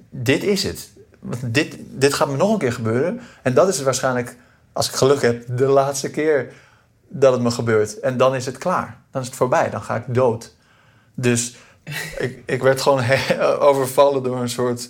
dit 0.10 0.43
is 0.43 0.63
het. 0.63 0.93
Want 1.19 1.53
Dit, 1.53 1.77
dit 1.79 2.13
gaat 2.13 2.29
me 2.29 2.38
nog 2.38 2.51
een 2.51 2.57
keer 2.57 2.74
gebeuren. 2.74 3.22
En 3.41 3.53
dat 3.53 3.67
is 3.67 3.81
waarschijnlijk, 3.81 4.38
als 4.74 4.88
ik 4.88 4.95
geluk 4.95 5.22
heb, 5.22 5.57
de 5.57 5.65
laatste 5.65 6.10
keer 6.10 6.53
dat 7.07 7.34
het 7.34 7.41
me 7.41 7.51
gebeurt. 7.51 8.00
En 8.00 8.17
dan 8.17 8.36
is 8.36 8.45
het 8.45 8.57
klaar. 8.57 9.01
Dan 9.12 9.22
is 9.22 9.27
het 9.27 9.36
voorbij. 9.38 9.69
Dan 9.69 9.81
ga 9.81 9.95
ik 9.95 10.13
dood. 10.13 10.55
Dus 11.13 11.55
ik, 12.17 12.43
ik 12.45 12.62
werd 12.62 12.81
gewoon 12.81 13.03
overvallen 13.69 14.24
door 14.24 14.38
een 14.38 14.50
soort. 14.50 14.89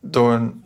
door 0.00 0.32
een. 0.32 0.63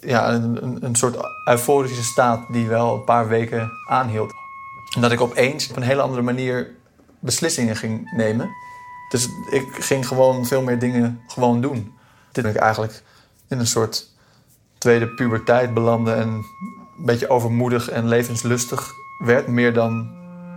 Ja, 0.00 0.32
een, 0.32 0.84
een, 0.84 0.94
soort 0.94 1.16
euforische 1.44 2.02
staat 2.02 2.52
die 2.52 2.68
wel 2.68 2.94
een 2.94 3.04
paar 3.04 3.28
weken 3.28 3.70
aanhield. 3.88 4.32
En 4.94 5.00
dat 5.00 5.12
ik 5.12 5.20
opeens 5.20 5.70
op 5.70 5.76
een 5.76 5.82
hele 5.82 6.02
andere 6.02 6.22
manier 6.22 6.74
beslissingen 7.18 7.76
ging 7.76 8.12
nemen. 8.16 8.50
Dus 9.08 9.28
ik 9.50 9.66
ging 9.72 10.06
gewoon 10.06 10.46
veel 10.46 10.62
meer 10.62 10.78
dingen 10.78 11.20
gewoon 11.26 11.60
doen. 11.60 11.94
Dit 12.32 12.44
ben 12.44 12.52
ik 12.52 12.60
eigenlijk 12.60 13.02
in 13.48 13.58
een 13.58 13.66
soort 13.66 14.08
tweede 14.78 15.08
puberteit 15.08 15.74
belandde 15.74 16.12
en 16.12 16.28
een 16.28 17.04
beetje 17.04 17.30
overmoedig 17.30 17.88
en 17.88 18.08
levenslustig 18.08 18.92
werd, 19.18 19.46
meer 19.46 19.72
dan 19.72 20.10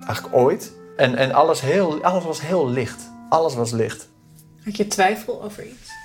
eigenlijk 0.05 0.35
ooit. 0.35 0.73
En, 0.97 1.15
en 1.15 1.31
alles, 1.31 1.61
heel, 1.61 2.03
alles 2.03 2.23
was 2.23 2.41
heel 2.41 2.69
licht. 2.69 3.11
Alles 3.29 3.55
was 3.55 3.71
licht. 3.71 4.09
Had 4.63 4.77
je 4.77 4.87
twijfel 4.87 5.43
over 5.43 5.65
iets? 5.65 6.02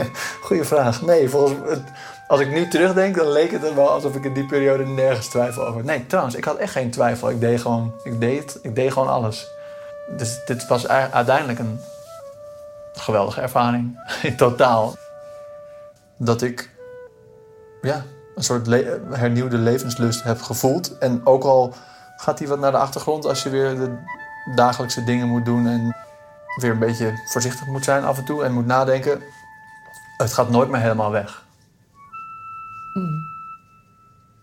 Goeie 0.44 0.64
vraag. 0.64 1.02
Nee, 1.02 1.28
volgens 1.28 1.70
het- 1.70 1.82
als 2.28 2.40
ik 2.40 2.50
nu 2.50 2.68
terugdenk, 2.68 3.16
dan 3.16 3.28
leek 3.28 3.50
het 3.50 3.64
er 3.64 3.74
wel 3.74 3.90
alsof 3.90 4.14
ik 4.14 4.24
in 4.24 4.32
die 4.34 4.46
periode 4.46 4.86
nergens 4.86 5.26
twijfel 5.28 5.66
over. 5.66 5.84
Nee, 5.84 6.06
trouwens, 6.06 6.34
ik 6.34 6.44
had 6.44 6.56
echt 6.56 6.72
geen 6.72 6.90
twijfel. 6.90 7.30
Ik 7.30 7.40
deed 7.40 7.60
gewoon, 7.60 7.92
ik 8.02 8.20
deed, 8.20 8.58
ik 8.62 8.74
deed 8.74 8.92
gewoon 8.92 9.08
alles. 9.08 9.48
Dus 10.16 10.40
dit 10.44 10.66
was 10.66 10.88
uiteindelijk 10.88 11.58
een 11.58 11.80
geweldige 12.92 13.40
ervaring. 13.40 13.98
In 14.22 14.36
totaal. 14.36 14.94
Dat 16.16 16.42
ik 16.42 16.70
ja, 17.82 18.02
een 18.34 18.42
soort 18.44 18.66
hernieuwde 19.10 19.56
levenslust 19.56 20.22
heb 20.22 20.40
gevoeld. 20.42 20.98
En 20.98 21.20
ook 21.24 21.44
al 21.44 21.74
gaat 22.16 22.38
die 22.38 22.48
wat 22.48 22.58
naar 22.58 22.70
de 22.70 22.76
achtergrond 22.78 23.26
als 23.26 23.42
je 23.42 23.50
weer 23.50 23.74
de 23.74 23.96
dagelijkse 24.54 25.04
dingen 25.04 25.28
moet 25.28 25.44
doen 25.44 25.66
en 25.66 25.96
weer 26.60 26.70
een 26.70 26.78
beetje 26.78 27.12
voorzichtig 27.32 27.66
moet 27.66 27.84
zijn 27.84 28.04
af 28.04 28.18
en 28.18 28.24
toe 28.24 28.44
en 28.44 28.52
moet 28.52 28.66
nadenken. 28.66 29.22
Het 30.16 30.32
gaat 30.32 30.50
nooit 30.50 30.68
meer 30.68 30.80
helemaal 30.80 31.10
weg. 31.10 31.44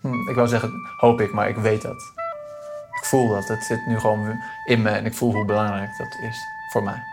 Hm, 0.02 0.30
ik 0.30 0.36
wou 0.36 0.48
zeggen, 0.48 0.72
hoop 0.98 1.22
ik, 1.22 1.34
maar 1.34 1.50
ik 1.50 1.58
weet 1.58 1.82
dat. 1.82 2.14
Ik 3.00 3.06
voel 3.06 3.28
dat. 3.28 3.48
Het 3.48 3.64
zit 3.64 3.88
nu 3.88 4.00
gewoon 4.00 4.40
in 4.66 4.82
me 4.82 4.90
en 4.90 5.06
ik 5.06 5.16
voel 5.16 5.34
hoe 5.34 5.46
belangrijk 5.46 5.98
dat 5.98 6.18
is 6.22 6.38
voor 6.72 6.84
mij. 6.84 7.04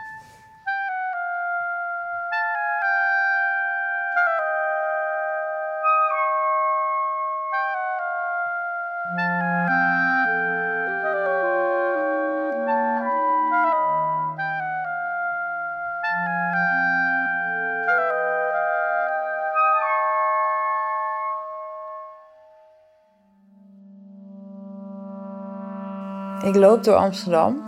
Ik 26.47 26.55
loop 26.55 26.85
door 26.85 26.95
Amsterdam. 26.95 27.63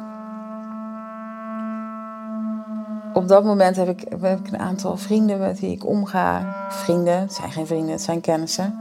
Op 3.12 3.28
dat 3.28 3.44
moment 3.44 3.76
heb 3.76 3.88
ik, 3.88 4.02
ik 4.02 4.52
een 4.52 4.58
aantal 4.58 4.96
vrienden 4.96 5.38
met 5.38 5.60
wie 5.60 5.70
ik 5.70 5.86
omga. 5.86 6.54
Vrienden, 6.68 7.20
het 7.20 7.32
zijn 7.32 7.52
geen 7.52 7.66
vrienden, 7.66 7.90
het 7.90 8.02
zijn 8.02 8.20
kennissen. 8.20 8.78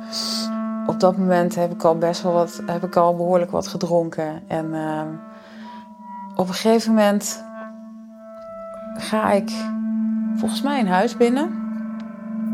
Op 0.88 1.00
dat 1.00 1.18
moment 1.18 1.56
heb 1.56 1.72
ik 1.72 1.84
al 1.84 1.98
best 1.98 2.22
wel 2.22 2.34
wat, 2.34 2.62
heb 2.66 2.84
ik 2.84 2.96
al 2.96 3.16
behoorlijk 3.16 3.52
wat 3.52 3.68
gedronken. 3.68 4.44
En 4.48 4.74
ehm, 4.74 5.08
Op 6.36 6.48
een 6.48 6.54
gegeven 6.54 6.94
moment 6.94 7.44
ga 8.98 9.32
ik 9.32 9.52
volgens 10.36 10.62
mij 10.62 10.80
een 10.80 10.88
huis 10.88 11.18
binnen. 11.18 11.52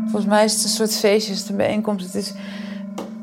Volgens 0.02 0.26
mij 0.26 0.44
is 0.44 0.52
het 0.54 0.62
een 0.62 0.68
soort 0.68 0.96
feestje, 0.96 1.34
het 1.34 1.48
een 1.48 1.56
bijeenkomst. 1.56 2.06
Het 2.06 2.14
is, 2.14 2.34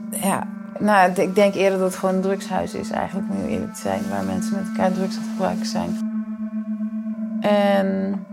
ja, 0.10 0.48
nou, 0.82 1.12
ik 1.12 1.36
denk 1.36 1.54
eerder 1.54 1.80
dat 1.80 1.88
het 1.88 2.00
gewoon 2.00 2.16
een 2.16 2.22
drugshuis 2.22 2.74
is, 2.74 2.90
eigenlijk, 2.90 3.30
om 3.30 3.36
heel 3.36 3.48
eerlijk 3.48 3.74
te 3.74 3.82
zijn, 3.82 4.02
waar 4.10 4.24
mensen 4.24 4.56
met 4.56 4.68
elkaar 4.68 4.92
drugs 4.92 5.18
aan 5.18 5.24
gebruiken 5.24 5.66
zijn. 5.66 6.10
En 7.42 8.26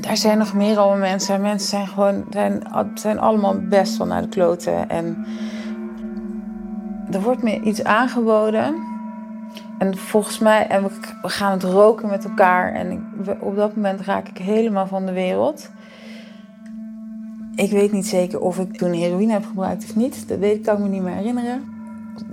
daar 0.00 0.16
zijn 0.16 0.38
nog 0.38 0.54
meer 0.54 0.78
allemaal 0.78 0.98
mensen. 0.98 1.40
Mensen 1.40 1.68
zijn 1.68 1.86
gewoon, 1.86 2.24
zijn, 2.30 2.62
zijn 2.94 3.18
allemaal 3.18 3.58
best 3.60 3.96
wel 3.96 4.06
naar 4.06 4.22
de 4.22 4.28
kloten. 4.28 4.88
En 4.88 5.26
er 7.10 7.20
wordt 7.20 7.42
me 7.42 7.60
iets 7.60 7.84
aangeboden. 7.84 8.74
En 9.78 9.96
volgens 9.96 10.38
mij, 10.38 10.66
en 10.66 10.82
we, 10.82 11.28
gaan 11.28 11.52
het 11.52 11.62
roken 11.62 12.08
met 12.08 12.24
elkaar. 12.24 12.72
En 12.72 13.12
op 13.40 13.56
dat 13.56 13.76
moment 13.76 14.00
raak 14.00 14.28
ik 14.28 14.38
helemaal 14.38 14.86
van 14.86 15.06
de 15.06 15.12
wereld. 15.12 15.70
Ik 17.54 17.70
weet 17.70 17.92
niet 17.92 18.06
zeker 18.06 18.40
of 18.40 18.58
ik 18.58 18.76
toen 18.76 18.92
heroïne 18.92 19.32
heb 19.32 19.46
gebruikt 19.46 19.84
of 19.84 19.96
niet. 19.96 20.28
Dat 20.28 20.38
weet 20.38 20.56
ik, 20.56 20.62
kan 20.62 20.76
ik 20.76 20.82
me 20.82 20.88
niet 20.88 21.02
meer 21.02 21.14
herinneren. 21.14 21.73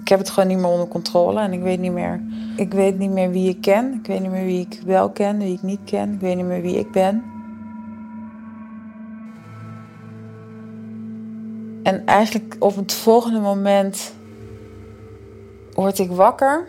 Ik 0.02 0.08
heb 0.08 0.20
het 0.20 0.30
gewoon 0.30 0.50
niet 0.50 0.58
meer 0.58 0.68
onder 0.68 0.88
controle 0.88 1.40
en 1.40 1.54
ik 1.54 1.62
weet 1.62 1.80
niet 1.80 1.92
meer, 1.92 2.22
ik 2.56 2.74
weet 2.74 2.98
niet 2.98 3.12
meer 3.12 3.30
wie 3.30 3.50
ik 3.50 3.62
ken. 3.62 3.94
Ik 3.94 4.08
weet 4.08 4.20
niet 4.20 4.32
meer 4.32 4.46
wie 4.46 4.68
ik 4.70 4.80
wel 4.86 5.10
ken, 5.10 5.38
wie 5.38 5.54
ik 5.54 5.62
niet 5.62 5.80
ken. 5.86 6.14
Ik 6.14 6.20
weet 6.20 6.36
niet 6.36 6.46
meer 6.46 6.62
wie 6.62 6.78
ik 6.78 6.92
ben. 6.92 7.24
En 11.84 12.06
eigenlijk 12.06 12.56
op 12.60 12.76
het 12.76 12.94
volgende 12.94 13.40
moment 13.40 14.14
word 15.74 16.00
ik 16.00 16.12
wakker. 16.12 16.68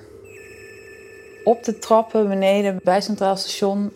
Op 1.45 1.65
de 1.65 1.79
trappen 1.79 2.29
beneden 2.29 2.81
bij 2.83 3.01
Centraal 3.01 3.37
Station. 3.37 3.93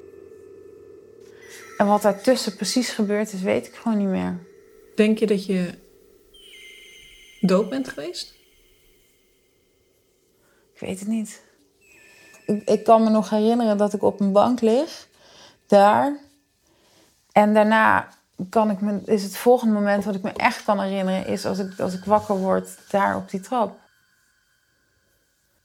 En 1.76 1.86
wat 1.86 2.02
daartussen 2.02 2.56
precies 2.56 2.88
gebeurd 2.88 3.32
is, 3.32 3.40
weet 3.40 3.66
ik 3.66 3.74
gewoon 3.74 3.98
niet 3.98 4.08
meer. 4.08 4.38
Denk 4.94 5.18
je 5.18 5.26
dat 5.26 5.46
je 5.46 5.70
dood 7.40 7.68
bent 7.68 7.88
geweest? 7.88 8.35
Ik 10.76 10.82
weet 10.82 10.98
het 10.98 11.08
niet. 11.08 11.42
Ik, 12.64 12.84
kan 12.84 13.02
me 13.02 13.10
nog 13.10 13.30
herinneren 13.30 13.76
dat 13.76 13.92
ik 13.92 14.02
op 14.02 14.20
een 14.20 14.32
bank 14.32 14.60
lig, 14.60 15.08
daar. 15.66 16.18
En 17.32 17.54
daarna 17.54 18.08
kan 18.50 18.70
ik 18.70 18.80
me, 18.80 19.00
is 19.04 19.22
het 19.22 19.36
volgende 19.36 19.74
moment 19.74 20.04
wat 20.04 20.14
ik 20.14 20.22
me 20.22 20.32
echt 20.32 20.64
kan 20.64 20.80
herinneren, 20.80 21.26
is 21.26 21.46
als 21.46 21.58
ik, 21.58 21.80
als 21.80 21.94
ik 21.94 22.04
wakker 22.04 22.36
word 22.36 22.78
daar 22.90 23.16
op 23.16 23.30
die 23.30 23.40
trap. 23.40 23.78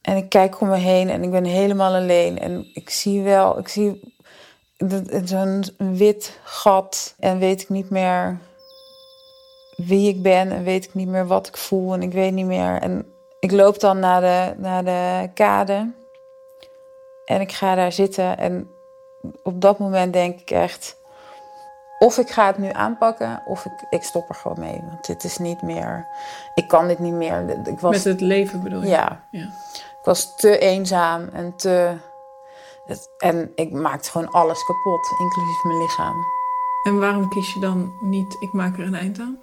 En 0.02 0.18
ik 0.18 0.30
kijk 0.30 0.62
om 0.62 0.68
me 0.68 0.78
heen 0.78 1.10
en 1.10 1.24
ik 1.24 1.32
ben 1.32 1.44
helemaal 1.44 1.96
alleen. 1.96 2.40
En 2.40 2.70
ik 2.74 2.90
zie 2.90 3.22
wel, 3.22 3.60
ik 3.60 3.68
zie 3.68 4.16
zo'n 5.24 5.64
wit 5.78 6.40
gat 6.44 7.16
en 7.20 7.40
weet 7.40 7.62
ik 7.62 7.70
niet 7.70 7.90
meer 7.90 8.38
wie 9.76 10.10
ik 10.10 10.22
ben 10.22 10.52
en 10.52 10.64
weet 10.64 10.86
ik 10.86 10.94
niet 10.94 11.08
meer 11.08 11.28
wat 11.28 11.48
ik 11.48 11.58
voel 11.58 11.94
en 11.94 12.02
ik 12.02 12.12
weet 12.12 12.34
niet 12.34 12.46
meer. 12.46 12.82
En 12.82 13.06
ik 13.42 13.52
loop 13.52 13.80
dan 13.80 14.00
naar 14.00 14.22
de, 14.22 14.54
naar 14.58 14.84
de 14.84 15.30
kade 15.34 15.92
en 17.26 17.42
ik 17.42 17.52
ga 17.52 17.76
daar 17.76 17.92
zitten 17.92 18.38
en 18.38 18.70
op 19.44 19.62
dat 19.62 19.80
moment 19.80 20.14
denk 20.14 20.40
ik 20.40 20.52
echt 20.52 21.00
of 22.00 22.18
ik 22.18 22.30
ga 22.30 22.46
het 22.46 22.58
nu 22.58 22.70
aanpakken 22.70 23.42
of 23.46 23.66
ik, 23.66 23.72
ik 23.90 24.04
stop 24.04 24.30
er 24.30 24.36
gewoon 24.36 24.60
mee. 24.60 24.82
Want 24.90 25.06
dit 25.06 25.24
is 25.24 25.38
niet 25.38 25.62
meer, 25.62 26.08
ik 26.56 26.68
kan 26.68 26.88
dit 26.88 27.00
niet 27.00 27.14
meer. 27.14 27.68
Ik 27.68 27.80
was, 27.80 27.92
Met 27.92 28.04
het 28.04 28.22
leven 28.22 28.64
bedoel 28.64 28.82
je? 28.82 28.88
Ja. 28.88 29.28
ja. 29.32 29.44
Ik 30.00 30.08
was 30.08 30.36
te 30.36 30.58
eenzaam 30.58 31.30
en 31.34 31.56
te. 31.56 31.98
En 33.18 33.52
ik 33.56 33.72
maakte 33.72 34.10
gewoon 34.10 34.32
alles 34.32 34.64
kapot, 34.64 35.08
inclusief 35.20 35.64
mijn 35.64 35.78
lichaam. 35.78 36.16
En 36.84 37.00
waarom 37.00 37.30
kies 37.30 37.54
je 37.54 37.60
dan 37.60 37.94
niet, 38.00 38.36
ik 38.40 38.54
maak 38.54 38.78
er 38.78 38.86
een 38.86 38.96
eind 38.96 39.20
aan? 39.20 39.41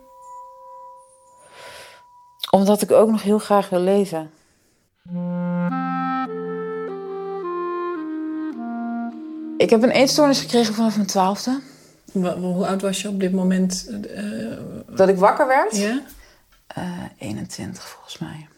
Omdat 2.51 2.83
ik 2.83 2.91
ook 2.91 3.11
nog 3.11 3.23
heel 3.23 3.39
graag 3.39 3.69
wil 3.69 3.81
leven. 3.81 4.31
Ik 9.57 9.71
heb 9.71 9.83
een 9.83 9.91
eetstoornis 9.91 10.41
gekregen 10.41 10.75
vanaf 10.75 10.95
mijn 10.95 11.07
twaalfde. 11.07 11.61
Hoe 12.13 12.67
oud 12.67 12.83
was 12.83 13.03
je 13.03 13.09
op 13.09 13.21
dit 13.21 13.33
moment? 13.33 13.89
Uh, 13.91 14.59
dat 14.97 15.09
ik 15.09 15.17
wakker 15.17 15.47
werd? 15.47 15.77
Ja? 15.77 16.03
Uh, 16.79 17.05
21 17.19 17.89
volgens 17.89 18.19
mij. 18.19 18.49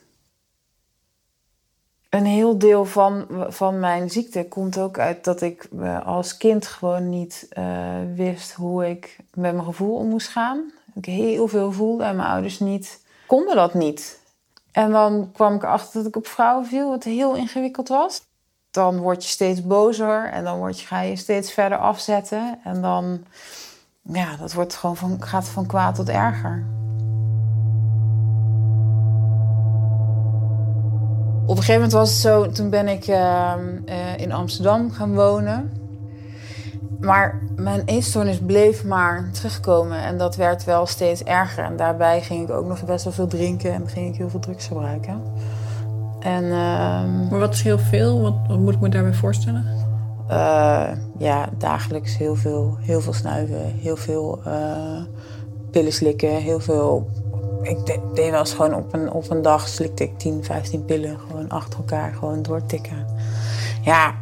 Een 2.08 2.24
heel 2.24 2.58
deel 2.58 2.84
van, 2.84 3.26
van 3.48 3.80
mijn 3.80 4.10
ziekte 4.10 4.46
komt 4.48 4.78
ook 4.78 4.98
uit 4.98 5.24
dat 5.24 5.40
ik 5.40 5.68
uh, 5.74 6.06
als 6.06 6.36
kind 6.36 6.66
gewoon 6.66 7.08
niet 7.08 7.48
wist 8.14 8.52
hoe 8.52 8.88
ik 8.88 9.16
met 9.34 9.52
mijn 9.52 9.64
gevoel 9.64 9.94
om 9.94 10.08
moest 10.08 10.28
gaan. 10.28 10.72
Ik 10.94 11.04
heel 11.04 11.48
veel 11.48 11.72
voelde 11.72 12.04
en 12.04 12.16
mijn 12.16 12.28
ouders 12.28 12.58
niet 12.58 13.00
konden 13.30 13.56
dat 13.56 13.74
niet. 13.74 14.20
En 14.72 14.90
dan 14.90 15.30
kwam 15.32 15.54
ik 15.54 15.62
erachter 15.62 15.92
dat 15.92 16.06
ik 16.06 16.16
op 16.16 16.26
vrouwen 16.26 16.66
viel, 16.66 16.88
wat 16.88 17.04
heel 17.04 17.34
ingewikkeld 17.34 17.88
was. 17.88 18.22
Dan 18.70 18.98
word 18.98 19.22
je 19.22 19.28
steeds 19.28 19.62
bozer 19.62 20.30
en 20.32 20.44
dan 20.44 20.58
word 20.58 20.80
je, 20.80 20.86
ga 20.86 21.00
je 21.00 21.16
steeds 21.16 21.52
verder 21.52 21.78
afzetten. 21.78 22.58
En 22.64 22.82
dan, 22.82 23.24
ja, 24.02 24.36
dat 24.36 24.52
wordt 24.52 24.74
gewoon 24.74 24.96
van, 24.96 25.22
gaat 25.22 25.48
van 25.48 25.66
kwaad 25.66 25.94
tot 25.94 26.08
erger. 26.08 26.66
Op 31.46 31.56
een 31.56 31.62
gegeven 31.62 31.74
moment 31.74 31.92
was 31.92 32.10
het 32.10 32.18
zo, 32.18 32.50
toen 32.50 32.70
ben 32.70 32.88
ik 32.88 33.06
uh, 33.06 33.54
uh, 33.86 34.18
in 34.18 34.32
Amsterdam 34.32 34.90
gaan 34.90 35.14
wonen. 35.14 35.79
Maar 37.00 37.42
mijn 37.56 37.82
eetstoornis 37.84 38.38
bleef 38.38 38.84
maar 38.84 39.30
terugkomen 39.32 40.02
en 40.02 40.18
dat 40.18 40.36
werd 40.36 40.64
wel 40.64 40.86
steeds 40.86 41.22
erger. 41.22 41.64
En 41.64 41.76
daarbij 41.76 42.22
ging 42.22 42.48
ik 42.48 42.54
ook 42.54 42.66
nog 42.66 42.84
best 42.84 43.04
wel 43.04 43.12
veel 43.12 43.26
drinken 43.26 43.72
en 43.72 43.88
ging 43.88 44.08
ik 44.08 44.16
heel 44.16 44.30
veel 44.30 44.40
drugs 44.40 44.66
gebruiken. 44.66 45.22
En, 46.20 46.44
uh, 46.44 46.50
maar 47.30 47.38
wat 47.38 47.54
is 47.54 47.62
heel 47.62 47.78
veel? 47.78 48.20
Wat, 48.20 48.34
wat 48.48 48.58
moet 48.58 48.74
ik 48.74 48.80
me 48.80 48.88
daarbij 48.88 49.14
voorstellen? 49.14 49.64
Uh, 50.30 50.88
ja, 51.18 51.48
dagelijks 51.58 52.16
heel 52.16 52.34
veel, 52.34 52.76
heel 52.80 53.00
veel 53.00 53.12
snuiven, 53.12 53.74
heel 53.80 53.96
veel 53.96 54.40
uh, 54.46 55.02
pillen 55.70 55.92
slikken, 55.92 56.36
heel 56.36 56.60
veel. 56.60 57.08
Ik 57.62 57.86
deed, 57.86 58.00
deed 58.14 58.30
wel 58.30 58.38
eens 58.38 58.52
gewoon 58.52 58.74
op 58.74 58.92
een, 58.92 59.12
op 59.12 59.30
een 59.30 59.42
dag 59.42 59.68
slikte 59.68 60.02
ik 60.02 60.18
10, 60.18 60.44
15 60.44 60.84
pillen 60.84 61.18
gewoon 61.28 61.48
achter 61.48 61.78
elkaar, 61.78 62.14
gewoon 62.14 62.42
doortikken. 62.42 63.06
Ja, 63.82 64.14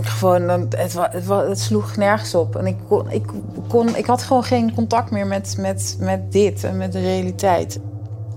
gewoon, 0.00 0.48
het, 0.48 0.76
het, 0.76 1.28
het, 1.28 1.60
sloeg 1.60 1.96
nergens 1.96 2.34
op. 2.34 2.56
En 2.56 2.66
ik, 2.66 2.76
kon, 2.88 3.10
ik, 3.10 3.22
kon, 3.68 3.96
ik 3.96 4.06
had 4.06 4.22
gewoon 4.22 4.44
geen 4.44 4.74
contact 4.74 5.10
meer 5.10 5.26
met, 5.26 5.56
met, 5.58 5.96
met 6.00 6.32
dit 6.32 6.64
en 6.64 6.76
met 6.76 6.92
de 6.92 7.00
realiteit. 7.00 7.80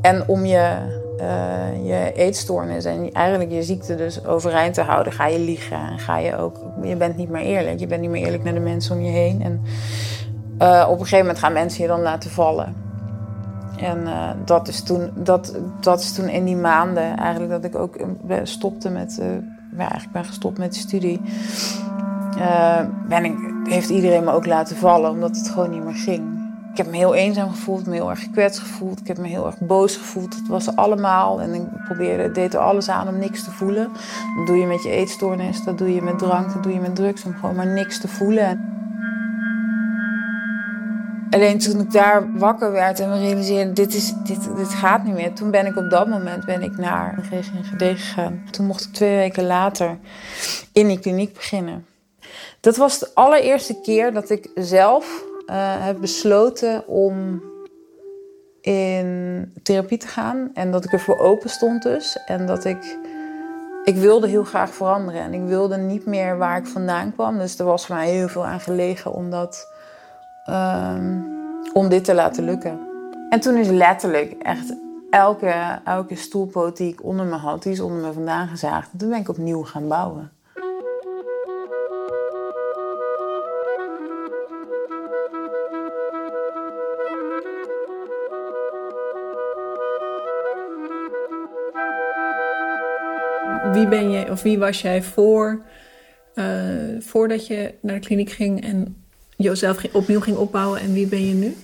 En 0.01 0.27
om 0.27 0.45
je, 0.45 0.75
uh, 1.21 1.87
je 1.87 2.11
eetstoornis 2.13 2.85
en 2.85 3.11
eigenlijk 3.11 3.51
je 3.51 3.63
ziekte 3.63 3.95
dus 3.95 4.25
overeind 4.25 4.73
te 4.73 4.81
houden, 4.81 5.13
ga 5.13 5.27
je 5.27 5.39
liegen. 5.39 5.77
En 5.77 5.99
ga 5.99 6.17
je 6.17 6.37
ook, 6.37 6.57
je 6.83 6.95
bent 6.95 7.17
niet 7.17 7.29
meer 7.29 7.41
eerlijk. 7.41 7.79
Je 7.79 7.87
bent 7.87 8.01
niet 8.01 8.09
meer 8.09 8.25
eerlijk 8.25 8.43
naar 8.43 8.53
de 8.53 8.59
mensen 8.59 8.95
om 8.95 9.01
je 9.01 9.11
heen. 9.11 9.43
En 9.43 9.61
uh, 10.61 10.85
op 10.89 10.99
een 10.99 11.03
gegeven 11.03 11.25
moment 11.25 11.39
gaan 11.39 11.53
mensen 11.53 11.81
je 11.81 11.87
dan 11.87 12.01
laten 12.01 12.29
vallen. 12.29 12.75
En 13.79 14.01
uh, 14.01 14.29
dat, 14.45 14.67
is 14.67 14.83
toen, 14.83 15.11
dat, 15.15 15.55
dat 15.81 15.99
is 15.99 16.13
toen 16.13 16.29
in 16.29 16.45
die 16.45 16.55
maanden 16.55 17.17
eigenlijk 17.17 17.51
dat 17.51 17.63
ik 17.63 17.75
ook 17.75 17.95
stopte 18.43 18.89
met 18.89 19.19
ja, 19.71 19.79
eigenlijk 19.79 20.11
ben 20.11 20.25
gestopt 20.25 20.57
met 20.57 20.73
de 20.73 20.79
studie, 20.79 21.21
uh, 22.37 22.79
ben 23.07 23.25
ik, 23.25 23.35
heeft 23.63 23.89
iedereen 23.89 24.23
me 24.23 24.31
ook 24.31 24.45
laten 24.45 24.75
vallen, 24.75 25.11
omdat 25.11 25.37
het 25.37 25.49
gewoon 25.49 25.69
niet 25.69 25.83
meer 25.83 25.95
ging. 25.95 26.37
Ik 26.77 26.83
heb 26.83 26.91
me 26.91 26.97
heel 26.97 27.15
eenzaam 27.15 27.49
gevoeld, 27.49 27.85
me 27.85 27.93
heel 27.93 28.09
erg 28.09 28.19
gekwetst 28.19 28.59
gevoeld. 28.59 28.99
Ik 28.99 29.07
heb 29.07 29.17
me 29.17 29.27
heel 29.27 29.45
erg 29.45 29.59
boos 29.59 29.95
gevoeld. 29.95 30.35
Het 30.35 30.47
was 30.47 30.75
allemaal. 30.75 31.41
En 31.41 31.53
ik 31.53 31.83
probeerde, 31.85 32.31
deed 32.31 32.53
er 32.53 32.59
alles 32.59 32.89
aan 32.89 33.07
om 33.07 33.17
niks 33.17 33.43
te 33.43 33.51
voelen. 33.51 33.89
Dat 34.37 34.47
doe 34.47 34.57
je 34.57 34.65
met 34.65 34.83
je 34.83 34.89
eetstoornis, 34.89 35.63
dat 35.63 35.77
doe 35.77 35.93
je 35.93 36.01
met 36.01 36.19
drank, 36.19 36.53
dat 36.53 36.63
doe 36.63 36.73
je 36.73 36.79
met 36.79 36.95
drugs. 36.95 37.23
Om 37.23 37.33
gewoon 37.33 37.55
maar 37.55 37.67
niks 37.67 37.99
te 37.99 38.07
voelen. 38.07 38.73
Alleen 41.29 41.59
toen 41.59 41.79
ik 41.79 41.91
daar 41.91 42.37
wakker 42.37 42.71
werd 42.71 42.99
en 42.99 43.09
me 43.09 43.19
realiseerde, 43.19 43.73
dit, 43.73 43.93
is, 43.93 44.13
dit, 44.23 44.55
dit 44.55 44.69
gaat 44.69 45.03
niet 45.03 45.13
meer. 45.13 45.33
Toen 45.33 45.51
ben 45.51 45.65
ik 45.65 45.77
op 45.77 45.89
dat 45.89 46.07
moment 46.07 46.45
ben 46.45 46.61
ik 46.61 46.77
naar 46.77 47.19
GGD 47.31 47.99
gegaan. 47.99 48.43
Toen 48.51 48.65
mocht 48.65 48.83
ik 48.83 48.93
twee 48.93 49.15
weken 49.15 49.45
later 49.45 49.97
in 50.73 50.87
die 50.87 50.99
kliniek 50.99 51.33
beginnen. 51.33 51.85
Dat 52.59 52.77
was 52.77 52.99
de 52.99 53.09
allereerste 53.13 53.81
keer 53.81 54.13
dat 54.13 54.29
ik 54.29 54.49
zelf 54.55 55.23
uh, 55.47 55.55
heb 55.85 55.99
besloten 55.99 56.87
om 56.87 57.43
in 58.61 59.51
therapie 59.63 59.97
te 59.97 60.07
gaan. 60.07 60.49
En 60.53 60.71
dat 60.71 60.85
ik 60.85 60.91
ervoor 60.91 61.19
open 61.19 61.49
stond 61.49 61.83
dus. 61.83 62.17
En 62.25 62.45
dat 62.45 62.65
ik... 62.65 62.97
Ik 63.83 63.95
wilde 63.95 64.27
heel 64.27 64.43
graag 64.43 64.73
veranderen. 64.73 65.21
En 65.21 65.33
ik 65.33 65.43
wilde 65.43 65.77
niet 65.77 66.05
meer 66.05 66.37
waar 66.37 66.57
ik 66.57 66.65
vandaan 66.65 67.13
kwam. 67.13 67.37
Dus 67.37 67.59
er 67.59 67.65
was 67.65 67.85
voor 67.85 67.95
mij 67.95 68.09
heel 68.09 68.27
veel 68.27 68.45
aan 68.45 68.59
gelegen 68.59 69.11
om 69.11 69.29
dat 69.29 69.76
Ehm, 70.47 71.21
om 71.73 71.89
dit 71.89 72.03
te 72.03 72.13
laten 72.13 72.43
lukken. 72.43 72.79
En 73.29 73.39
toen 73.39 73.55
is 73.55 73.67
letterlijk 73.67 74.31
echt 74.31 74.75
elke, 75.09 75.79
elke 75.83 76.15
stoelpoot 76.15 76.77
die 76.77 76.91
ik 76.91 77.03
onder 77.03 77.25
me 77.25 77.35
had, 77.35 77.63
die 77.63 77.71
is 77.71 77.79
onder 77.79 78.01
me 78.01 78.13
vandaan 78.13 78.47
gezaagd. 78.47 78.89
Toen 78.97 79.09
ben 79.09 79.19
ik 79.19 79.29
opnieuw 79.29 79.63
gaan 79.63 79.87
bouwen. 79.87 80.31
wie 93.71 93.87
ben 93.87 94.09
je 94.09 94.31
of 94.31 94.41
wie 94.41 94.59
was 94.59 94.81
jij 94.81 95.03
voor, 95.03 95.61
eh, 96.33 96.45
voordat 96.99 97.47
je 97.47 97.73
naar 97.81 97.95
de 97.95 98.05
kliniek 98.05 98.29
ging 98.29 98.63
en 98.63 99.06
jezelf 99.37 99.85
opnieuw 99.93 100.19
ging 100.19 100.37
opbouwen 100.37 100.79
en 100.79 100.93
wie 100.93 101.07
ben 101.07 101.27
je 101.27 101.33
nu? 101.33 101.57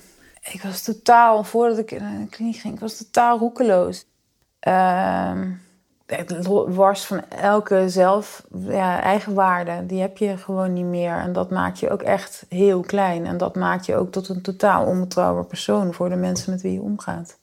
Ik 0.52 0.62
was 0.62 0.82
totaal, 0.82 1.44
voordat 1.44 1.78
ik 1.78 2.00
naar 2.00 2.18
de 2.18 2.26
kliniek 2.28 2.56
ging, 2.56 2.74
ik 2.74 2.80
was 2.80 2.96
totaal 2.96 3.38
roekeloos. 3.38 4.06
Uh, 4.68 5.40
worst 6.66 7.04
van 7.04 7.28
elke 7.28 7.88
zelf, 7.88 8.44
ja, 8.68 9.00
eigenwaarde, 9.00 9.86
die 9.86 10.00
heb 10.00 10.18
je 10.18 10.36
gewoon 10.36 10.72
niet 10.72 10.84
meer. 10.84 11.16
En 11.16 11.32
dat 11.32 11.50
maakt 11.50 11.78
je 11.78 11.90
ook 11.90 12.02
echt 12.02 12.46
heel 12.48 12.80
klein. 12.80 13.26
En 13.26 13.36
dat 13.36 13.54
maakt 13.54 13.86
je 13.86 13.96
ook 13.96 14.12
tot 14.12 14.28
een 14.28 14.42
totaal 14.42 14.86
onbetrouwbaar 14.86 15.44
persoon 15.44 15.94
voor 15.94 16.08
de 16.08 16.16
mensen 16.16 16.50
met 16.50 16.62
wie 16.62 16.72
je 16.72 16.80
omgaat. 16.80 17.38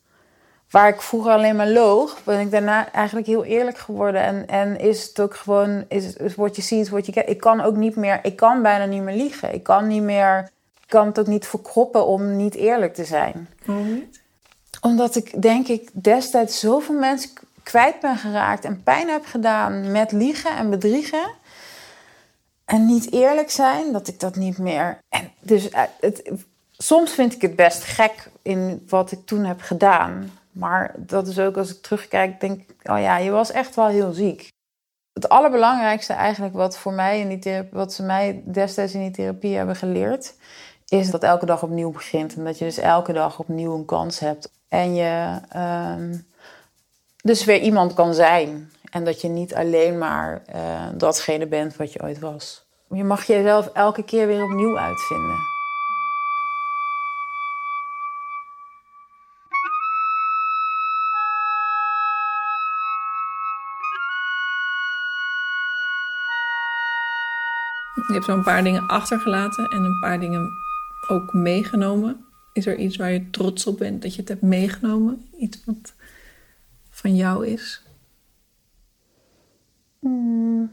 Waar 0.72 0.88
ik 0.88 1.02
vroeger 1.02 1.32
alleen 1.32 1.56
maar 1.56 1.70
loog, 1.70 2.24
ben 2.24 2.40
ik 2.40 2.52
daarna 2.52 2.92
eigenlijk 2.92 3.28
heel 3.28 3.44
eerlijk 3.44 3.78
geworden. 3.78 4.22
En, 4.22 4.48
en 4.48 4.80
is 4.80 5.08
het 5.08 5.20
ook 5.20 5.36
gewoon, 5.36 5.86
is, 5.88 6.16
is 6.16 6.36
wat 6.36 6.56
je 6.56 6.62
ziet, 6.62 6.90
wat 6.90 7.06
je. 7.06 7.12
Ik 7.12 7.40
kan 7.40 7.62
ook 7.62 7.76
niet 7.76 7.96
meer, 7.96 8.20
ik 8.24 8.36
kan 8.36 8.62
bijna 8.62 8.86
niet 8.86 9.02
meer 9.02 9.16
liegen. 9.16 9.54
Ik 9.54 9.64
kan 9.64 9.88
niet 9.88 10.02
meer, 10.02 10.50
ik 10.82 10.88
kan 10.88 11.06
het 11.08 11.20
ook 11.20 11.28
niet 11.28 11.48
verkroppen 11.48 12.06
om 12.06 12.36
niet 12.36 12.56
eerlijk 12.56 12.94
te 12.94 13.06
zijn. 13.06 13.50
Waarom 13.66 13.94
niet? 13.94 14.22
Omdat 14.82 15.16
ik 15.16 15.42
denk 15.42 15.68
ik 15.68 15.90
destijds 15.94 16.60
zoveel 16.60 16.96
mensen 16.96 17.32
kwijt 17.64 18.00
ben 18.00 18.18
geraakt 18.18 18.66
en 18.66 18.84
pijn 18.84 19.10
heb 19.10 19.26
gedaan 19.26 19.92
met 19.92 20.12
liegen 20.12 20.58
en 20.58 20.70
bedriegen. 20.70 21.30
En 22.66 22.86
niet 22.86 23.12
eerlijk 23.12 23.50
zijn, 23.50 23.92
dat 23.92 24.08
ik 24.08 24.20
dat 24.20 24.36
niet 24.36 24.58
meer. 24.58 24.98
En 25.10 25.32
dus 25.40 25.70
eh, 25.70 25.82
het, 26.00 26.32
soms 26.72 27.12
vind 27.12 27.34
ik 27.34 27.42
het 27.42 27.56
best 27.56 27.84
gek 27.84 28.30
in 28.42 28.86
wat 28.90 29.12
ik 29.12 29.20
toen 29.26 29.46
heb 29.46 29.62
gedaan. 29.62 30.32
Maar 30.52 30.96
dat 30.98 31.28
is 31.28 31.40
ook 31.40 31.58
als 31.58 31.76
ik 31.76 31.82
terugkijk, 31.82 32.40
denk 32.40 32.62
ik, 32.62 32.92
oh 32.92 33.00
ja, 33.00 33.18
je 33.18 33.32
was 33.32 33.52
echt 33.52 33.76
wel 33.76 33.88
heel 33.88 34.12
ziek. 34.12 34.50
Het 35.14 35.30
allerbelangrijkste 35.30 36.14
eigenlijk 36.14 36.54
wat 36.54 36.78
voor 36.78 36.94
mij 36.94 37.20
in 37.20 37.28
die 37.28 37.40
therapie, 37.40 37.78
wat 37.78 37.94
ze 37.94 38.04
mij 38.04 38.44
destijds 38.46 38.94
in 38.94 39.02
die 39.02 39.12
therapie 39.12 39.56
hebben 39.56 39.76
geleerd, 39.76 40.34
is 40.88 41.12
dat 41.12 41.24
elke 41.24 41.46
dag 41.46 41.64
opnieuw 41.64 41.92
begint. 41.92 42.36
En 42.36 42.44
dat 42.44 42.58
je 42.58 42.66
dus 42.66 42.78
elke 42.78 43.14
dag 43.14 43.40
opnieuw 43.40 43.76
een 43.76 43.86
kans 43.86 44.20
hebt. 44.20 44.52
En 44.68 44.96
je 44.96 45.40
ehm, 45.50 46.16
dus 47.22 47.44
weer 47.44 47.60
iemand 47.60 47.94
kan 47.94 48.14
zijn. 48.14 48.72
En 48.92 49.04
dat 49.04 49.22
je 49.22 49.28
niet 49.28 49.56
alleen 49.56 49.98
maar 49.98 50.42
uh, 50.56 50.88
datgene 50.94 51.48
bent 51.48 51.76
wat 51.76 51.94
je 51.94 52.04
ooit 52.04 52.20
was. 52.20 52.66
Je 52.90 53.04
mag 53.04 53.24
jezelf 53.24 53.68
elke 53.74 54.04
keer 54.04 54.28
weer 54.28 54.44
opnieuw 54.44 54.78
uitvinden. 54.78 55.38
Je 67.96 68.14
hebt 68.14 68.26
zo'n 68.26 68.44
paar 68.44 68.64
dingen 68.64 68.88
achtergelaten 68.88 69.66
en 69.66 69.84
een 69.84 70.00
paar 70.00 70.20
dingen 70.20 70.50
ook 71.08 71.34
meegenomen. 71.34 72.26
Is 72.54 72.66
er 72.66 72.78
iets 72.78 72.96
waar 72.96 73.12
je 73.12 73.30
trots 73.30 73.66
op 73.66 73.78
bent 73.78 74.02
dat 74.02 74.14
je 74.14 74.20
het 74.20 74.30
hebt 74.30 74.42
meegenomen? 74.42 75.30
Iets 75.38 75.62
wat 75.66 75.94
van 76.90 77.16
jou 77.16 77.48
is? 77.48 77.84
Hmm. 80.00 80.72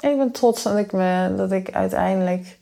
Ik 0.00 0.16
ben 0.16 0.30
trots 0.32 0.62
dat 0.62 0.78
ik, 0.78 0.92
me, 0.92 1.34
dat 1.36 1.52
ik 1.52 1.70
uiteindelijk 1.70 2.58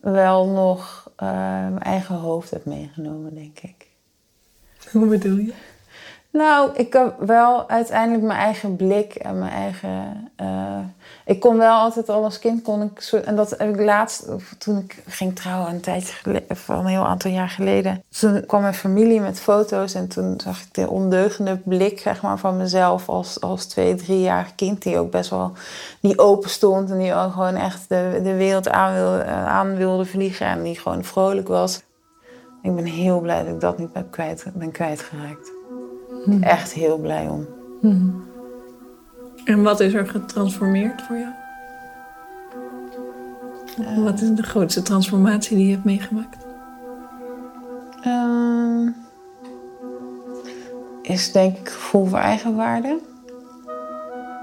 wel 0.00 0.46
nog 0.46 1.10
uh, 1.22 1.28
mijn 1.68 1.82
eigen 1.82 2.14
hoofd 2.14 2.50
heb 2.50 2.64
meegenomen, 2.64 3.34
denk 3.34 3.58
ik. 3.58 3.86
Hoe 4.92 5.08
bedoel 5.08 5.36
je? 5.36 5.54
Nou, 6.30 6.70
ik 6.74 6.92
heb 6.92 7.14
wel 7.18 7.68
uiteindelijk 7.68 8.24
mijn 8.24 8.38
eigen 8.38 8.76
blik 8.76 9.14
en 9.14 9.38
mijn 9.38 9.52
eigen. 9.52 10.30
Uh, 10.40 10.78
ik 11.24 11.40
kon 11.40 11.56
wel 11.56 11.74
altijd 11.74 12.08
al 12.08 12.24
als 12.24 12.38
kind 12.38 12.62
kon 12.62 12.82
ik 12.82 13.22
en 13.24 13.36
dat 13.36 13.50
heb 13.50 13.74
ik 13.74 13.80
laatst 13.80 14.28
toen 14.58 14.78
ik 14.78 15.02
ging 15.06 15.36
trouwen 15.36 15.70
een 15.70 15.80
tijdje 15.80 16.12
geleden, 16.12 16.56
van 16.56 16.78
een 16.78 16.86
heel 16.86 17.06
aantal 17.06 17.30
jaar 17.30 17.48
geleden. 17.48 18.02
Toen 18.18 18.46
kwam 18.46 18.60
mijn 18.60 18.74
familie 18.74 19.20
met 19.20 19.40
foto's 19.40 19.94
en 19.94 20.08
toen 20.08 20.40
zag 20.40 20.60
ik 20.60 20.74
de 20.74 20.88
ondeugende 20.88 21.56
blik 21.56 22.00
zeg 22.00 22.22
maar 22.22 22.38
van 22.38 22.56
mezelf 22.56 23.08
als 23.08 23.40
als 23.40 23.66
twee 23.66 23.94
driejarig 23.94 24.54
kind 24.54 24.82
die 24.82 24.98
ook 24.98 25.10
best 25.10 25.30
wel 25.30 25.52
niet 26.00 26.18
open 26.18 26.50
stond 26.50 26.90
en 26.90 26.98
die 26.98 27.14
ook 27.14 27.32
gewoon 27.32 27.56
echt 27.56 27.88
de, 27.88 28.20
de 28.22 28.34
wereld 28.34 28.68
aan, 28.68 28.94
wil, 28.94 29.18
eh, 29.18 29.46
aan 29.46 29.76
wilde 29.76 30.04
vliegen 30.04 30.46
en 30.46 30.62
die 30.62 30.78
gewoon 30.78 31.04
vrolijk 31.04 31.48
was. 31.48 31.82
Ik 32.62 32.74
ben 32.74 32.84
heel 32.84 33.20
blij 33.20 33.44
dat 33.44 33.54
ik 33.54 33.60
dat 33.60 33.78
niet 33.78 33.92
ben, 33.92 34.10
kwijt, 34.10 34.44
ben 34.54 34.70
kwijtgeraakt. 34.70 35.57
Hmm. 36.28 36.42
Echt 36.42 36.72
heel 36.72 36.98
blij 36.98 37.28
om. 37.28 37.46
Hmm. 37.80 38.24
En 39.44 39.62
wat 39.62 39.80
is 39.80 39.94
er 39.94 40.06
getransformeerd 40.06 41.02
voor 41.02 41.16
jou? 41.16 41.32
Uh, 43.80 44.04
wat 44.04 44.20
is 44.20 44.30
de 44.30 44.42
grootste 44.42 44.82
transformatie 44.82 45.56
die 45.56 45.66
je 45.66 45.72
hebt 45.72 45.84
meegemaakt? 45.84 46.46
Uh, 48.06 48.88
is 51.02 51.32
denk 51.32 51.56
ik 51.56 51.68
gevoel 51.68 52.06
voor 52.06 52.18
eigenwaarde. 52.18 52.98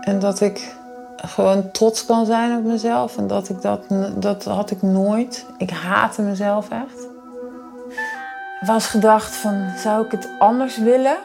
En 0.01 0.19
dat 0.19 0.41
ik 0.41 0.75
gewoon 1.15 1.71
trots 1.71 2.05
kan 2.05 2.25
zijn 2.25 2.57
op 2.57 2.63
mezelf. 2.63 3.17
En 3.17 3.27
dat 3.27 3.49
ik 3.49 3.61
dat, 3.61 3.81
dat 4.15 4.43
had 4.43 4.71
ik 4.71 4.81
nooit. 4.81 5.45
Ik 5.57 5.69
haatte 5.69 6.21
mezelf 6.21 6.69
echt. 6.69 7.07
Ik 8.61 8.67
was 8.67 8.87
gedacht 8.87 9.35
van, 9.35 9.69
zou 9.77 10.05
ik 10.05 10.11
het 10.11 10.29
anders 10.39 10.77
willen? 10.77 11.17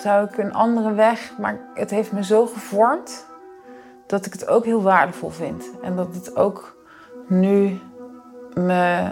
Zou 0.00 0.24
ik 0.24 0.38
een 0.38 0.54
andere 0.54 0.92
weg, 0.92 1.32
maar 1.38 1.58
het 1.74 1.90
heeft 1.90 2.12
me 2.12 2.24
zo 2.24 2.46
gevormd 2.46 3.26
dat 4.06 4.26
ik 4.26 4.32
het 4.32 4.46
ook 4.46 4.64
heel 4.64 4.82
waardevol 4.82 5.30
vind. 5.30 5.64
En 5.82 5.96
dat 5.96 6.14
het 6.14 6.36
ook 6.36 6.76
nu 7.26 7.80
me 8.54 9.10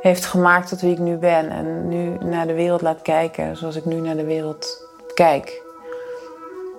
heeft 0.00 0.24
gemaakt 0.24 0.68
tot 0.68 0.80
wie 0.80 0.92
ik 0.92 0.98
nu 0.98 1.16
ben. 1.16 1.50
En 1.50 1.88
nu 1.88 2.18
naar 2.24 2.46
de 2.46 2.54
wereld 2.54 2.82
laat 2.82 3.02
kijken 3.02 3.56
zoals 3.56 3.76
ik 3.76 3.84
nu 3.84 3.94
naar 3.94 4.16
de 4.16 4.24
wereld 4.24 4.88
kijk. 5.14 5.62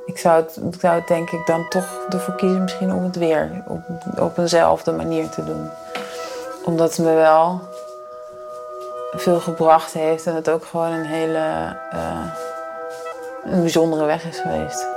Ik 0.05 0.17
zou 0.17 0.41
het, 0.41 0.59
ik 0.73 0.79
zou 0.79 1.01
denk 1.07 1.29
ik 1.29 1.45
dan 1.45 1.67
toch 1.69 2.05
ervoor 2.09 2.35
kiezen 2.35 2.61
misschien 2.61 2.93
om 2.93 3.03
het 3.03 3.15
weer 3.15 3.63
op, 3.67 3.81
op 4.19 4.37
eenzelfde 4.37 4.91
manier 4.91 5.29
te 5.29 5.43
doen. 5.43 5.69
Omdat 6.65 6.95
het 6.95 7.05
me 7.05 7.13
wel 7.13 7.61
veel 9.11 9.39
gebracht 9.39 9.93
heeft 9.93 10.25
en 10.25 10.35
het 10.35 10.49
ook 10.49 10.65
gewoon 10.65 10.91
een 10.91 11.05
hele 11.05 11.75
uh, 11.93 12.48
een 13.43 13.59
bijzondere 13.59 14.05
weg 14.05 14.25
is 14.25 14.39
geweest. 14.39 14.87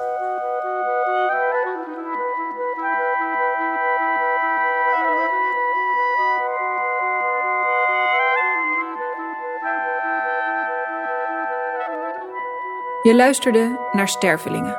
Je 13.03 13.15
luisterde 13.15 13.79
naar 13.93 14.09
Stervelingen. 14.09 14.77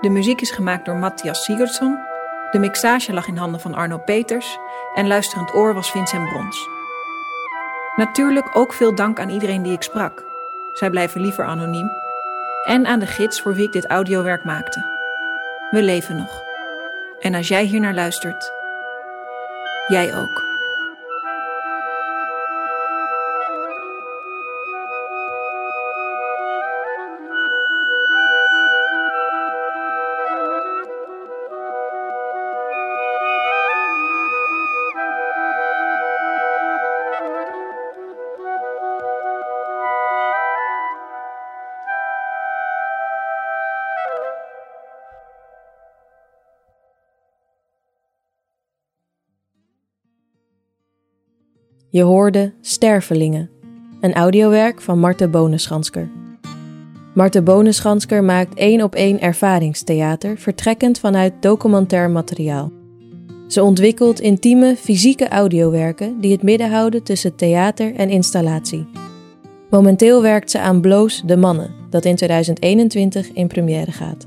De 0.00 0.08
muziek 0.08 0.40
is 0.40 0.50
gemaakt 0.50 0.84
door 0.84 0.96
Matthias 0.96 1.44
Sigurdsson. 1.44 1.98
De 2.50 2.58
mixage 2.58 3.12
lag 3.12 3.26
in 3.26 3.36
handen 3.36 3.60
van 3.60 3.74
Arno 3.74 3.98
Peters. 3.98 4.58
En 4.94 5.06
luisterend 5.06 5.54
oor 5.54 5.74
was 5.74 5.90
Vincent 5.90 6.28
Brons. 6.28 6.68
Natuurlijk 7.96 8.56
ook 8.56 8.72
veel 8.72 8.94
dank 8.94 9.20
aan 9.20 9.28
iedereen 9.28 9.62
die 9.62 9.72
ik 9.72 9.82
sprak. 9.82 10.24
Zij 10.72 10.90
blijven 10.90 11.20
liever 11.20 11.44
anoniem. 11.44 11.90
En 12.64 12.86
aan 12.86 12.98
de 12.98 13.06
gids 13.06 13.40
voor 13.40 13.54
wie 13.54 13.64
ik 13.64 13.72
dit 13.72 13.86
audiowerk 13.86 14.44
maakte. 14.44 14.84
We 15.70 15.82
leven 15.82 16.16
nog. 16.16 16.42
En 17.20 17.34
als 17.34 17.48
jij 17.48 17.64
hier 17.64 17.80
naar 17.80 17.94
luistert, 17.94 18.52
jij 19.88 20.14
ook. 20.14 20.49
Je 51.92 52.02
hoorde 52.02 52.52
Stervelingen, 52.60 53.50
een 54.00 54.14
audiowerk 54.14 54.80
van 54.80 54.98
Marte 54.98 55.28
Bonenschansker. 55.28 56.10
Marte 57.14 57.42
Bonenschansker 57.42 58.24
maakt 58.24 58.54
één 58.54 58.82
op 58.82 58.94
één 58.94 59.20
ervaringstheater 59.20 60.38
vertrekkend 60.38 60.98
vanuit 60.98 61.32
documentair 61.40 62.10
materiaal. 62.10 62.72
Ze 63.48 63.62
ontwikkelt 63.62 64.20
intieme 64.20 64.76
fysieke 64.76 65.28
audiowerken 65.28 66.20
die 66.20 66.32
het 66.32 66.42
midden 66.42 66.70
houden 66.70 67.02
tussen 67.02 67.36
theater 67.36 67.94
en 67.94 68.08
installatie. 68.08 68.86
Momenteel 69.70 70.22
werkt 70.22 70.50
ze 70.50 70.60
aan 70.60 70.80
Bloos 70.80 71.22
de 71.26 71.36
Mannen, 71.36 71.70
dat 71.88 72.04
in 72.04 72.16
2021 72.16 73.32
in 73.32 73.46
première 73.46 73.92
gaat. 73.92 74.26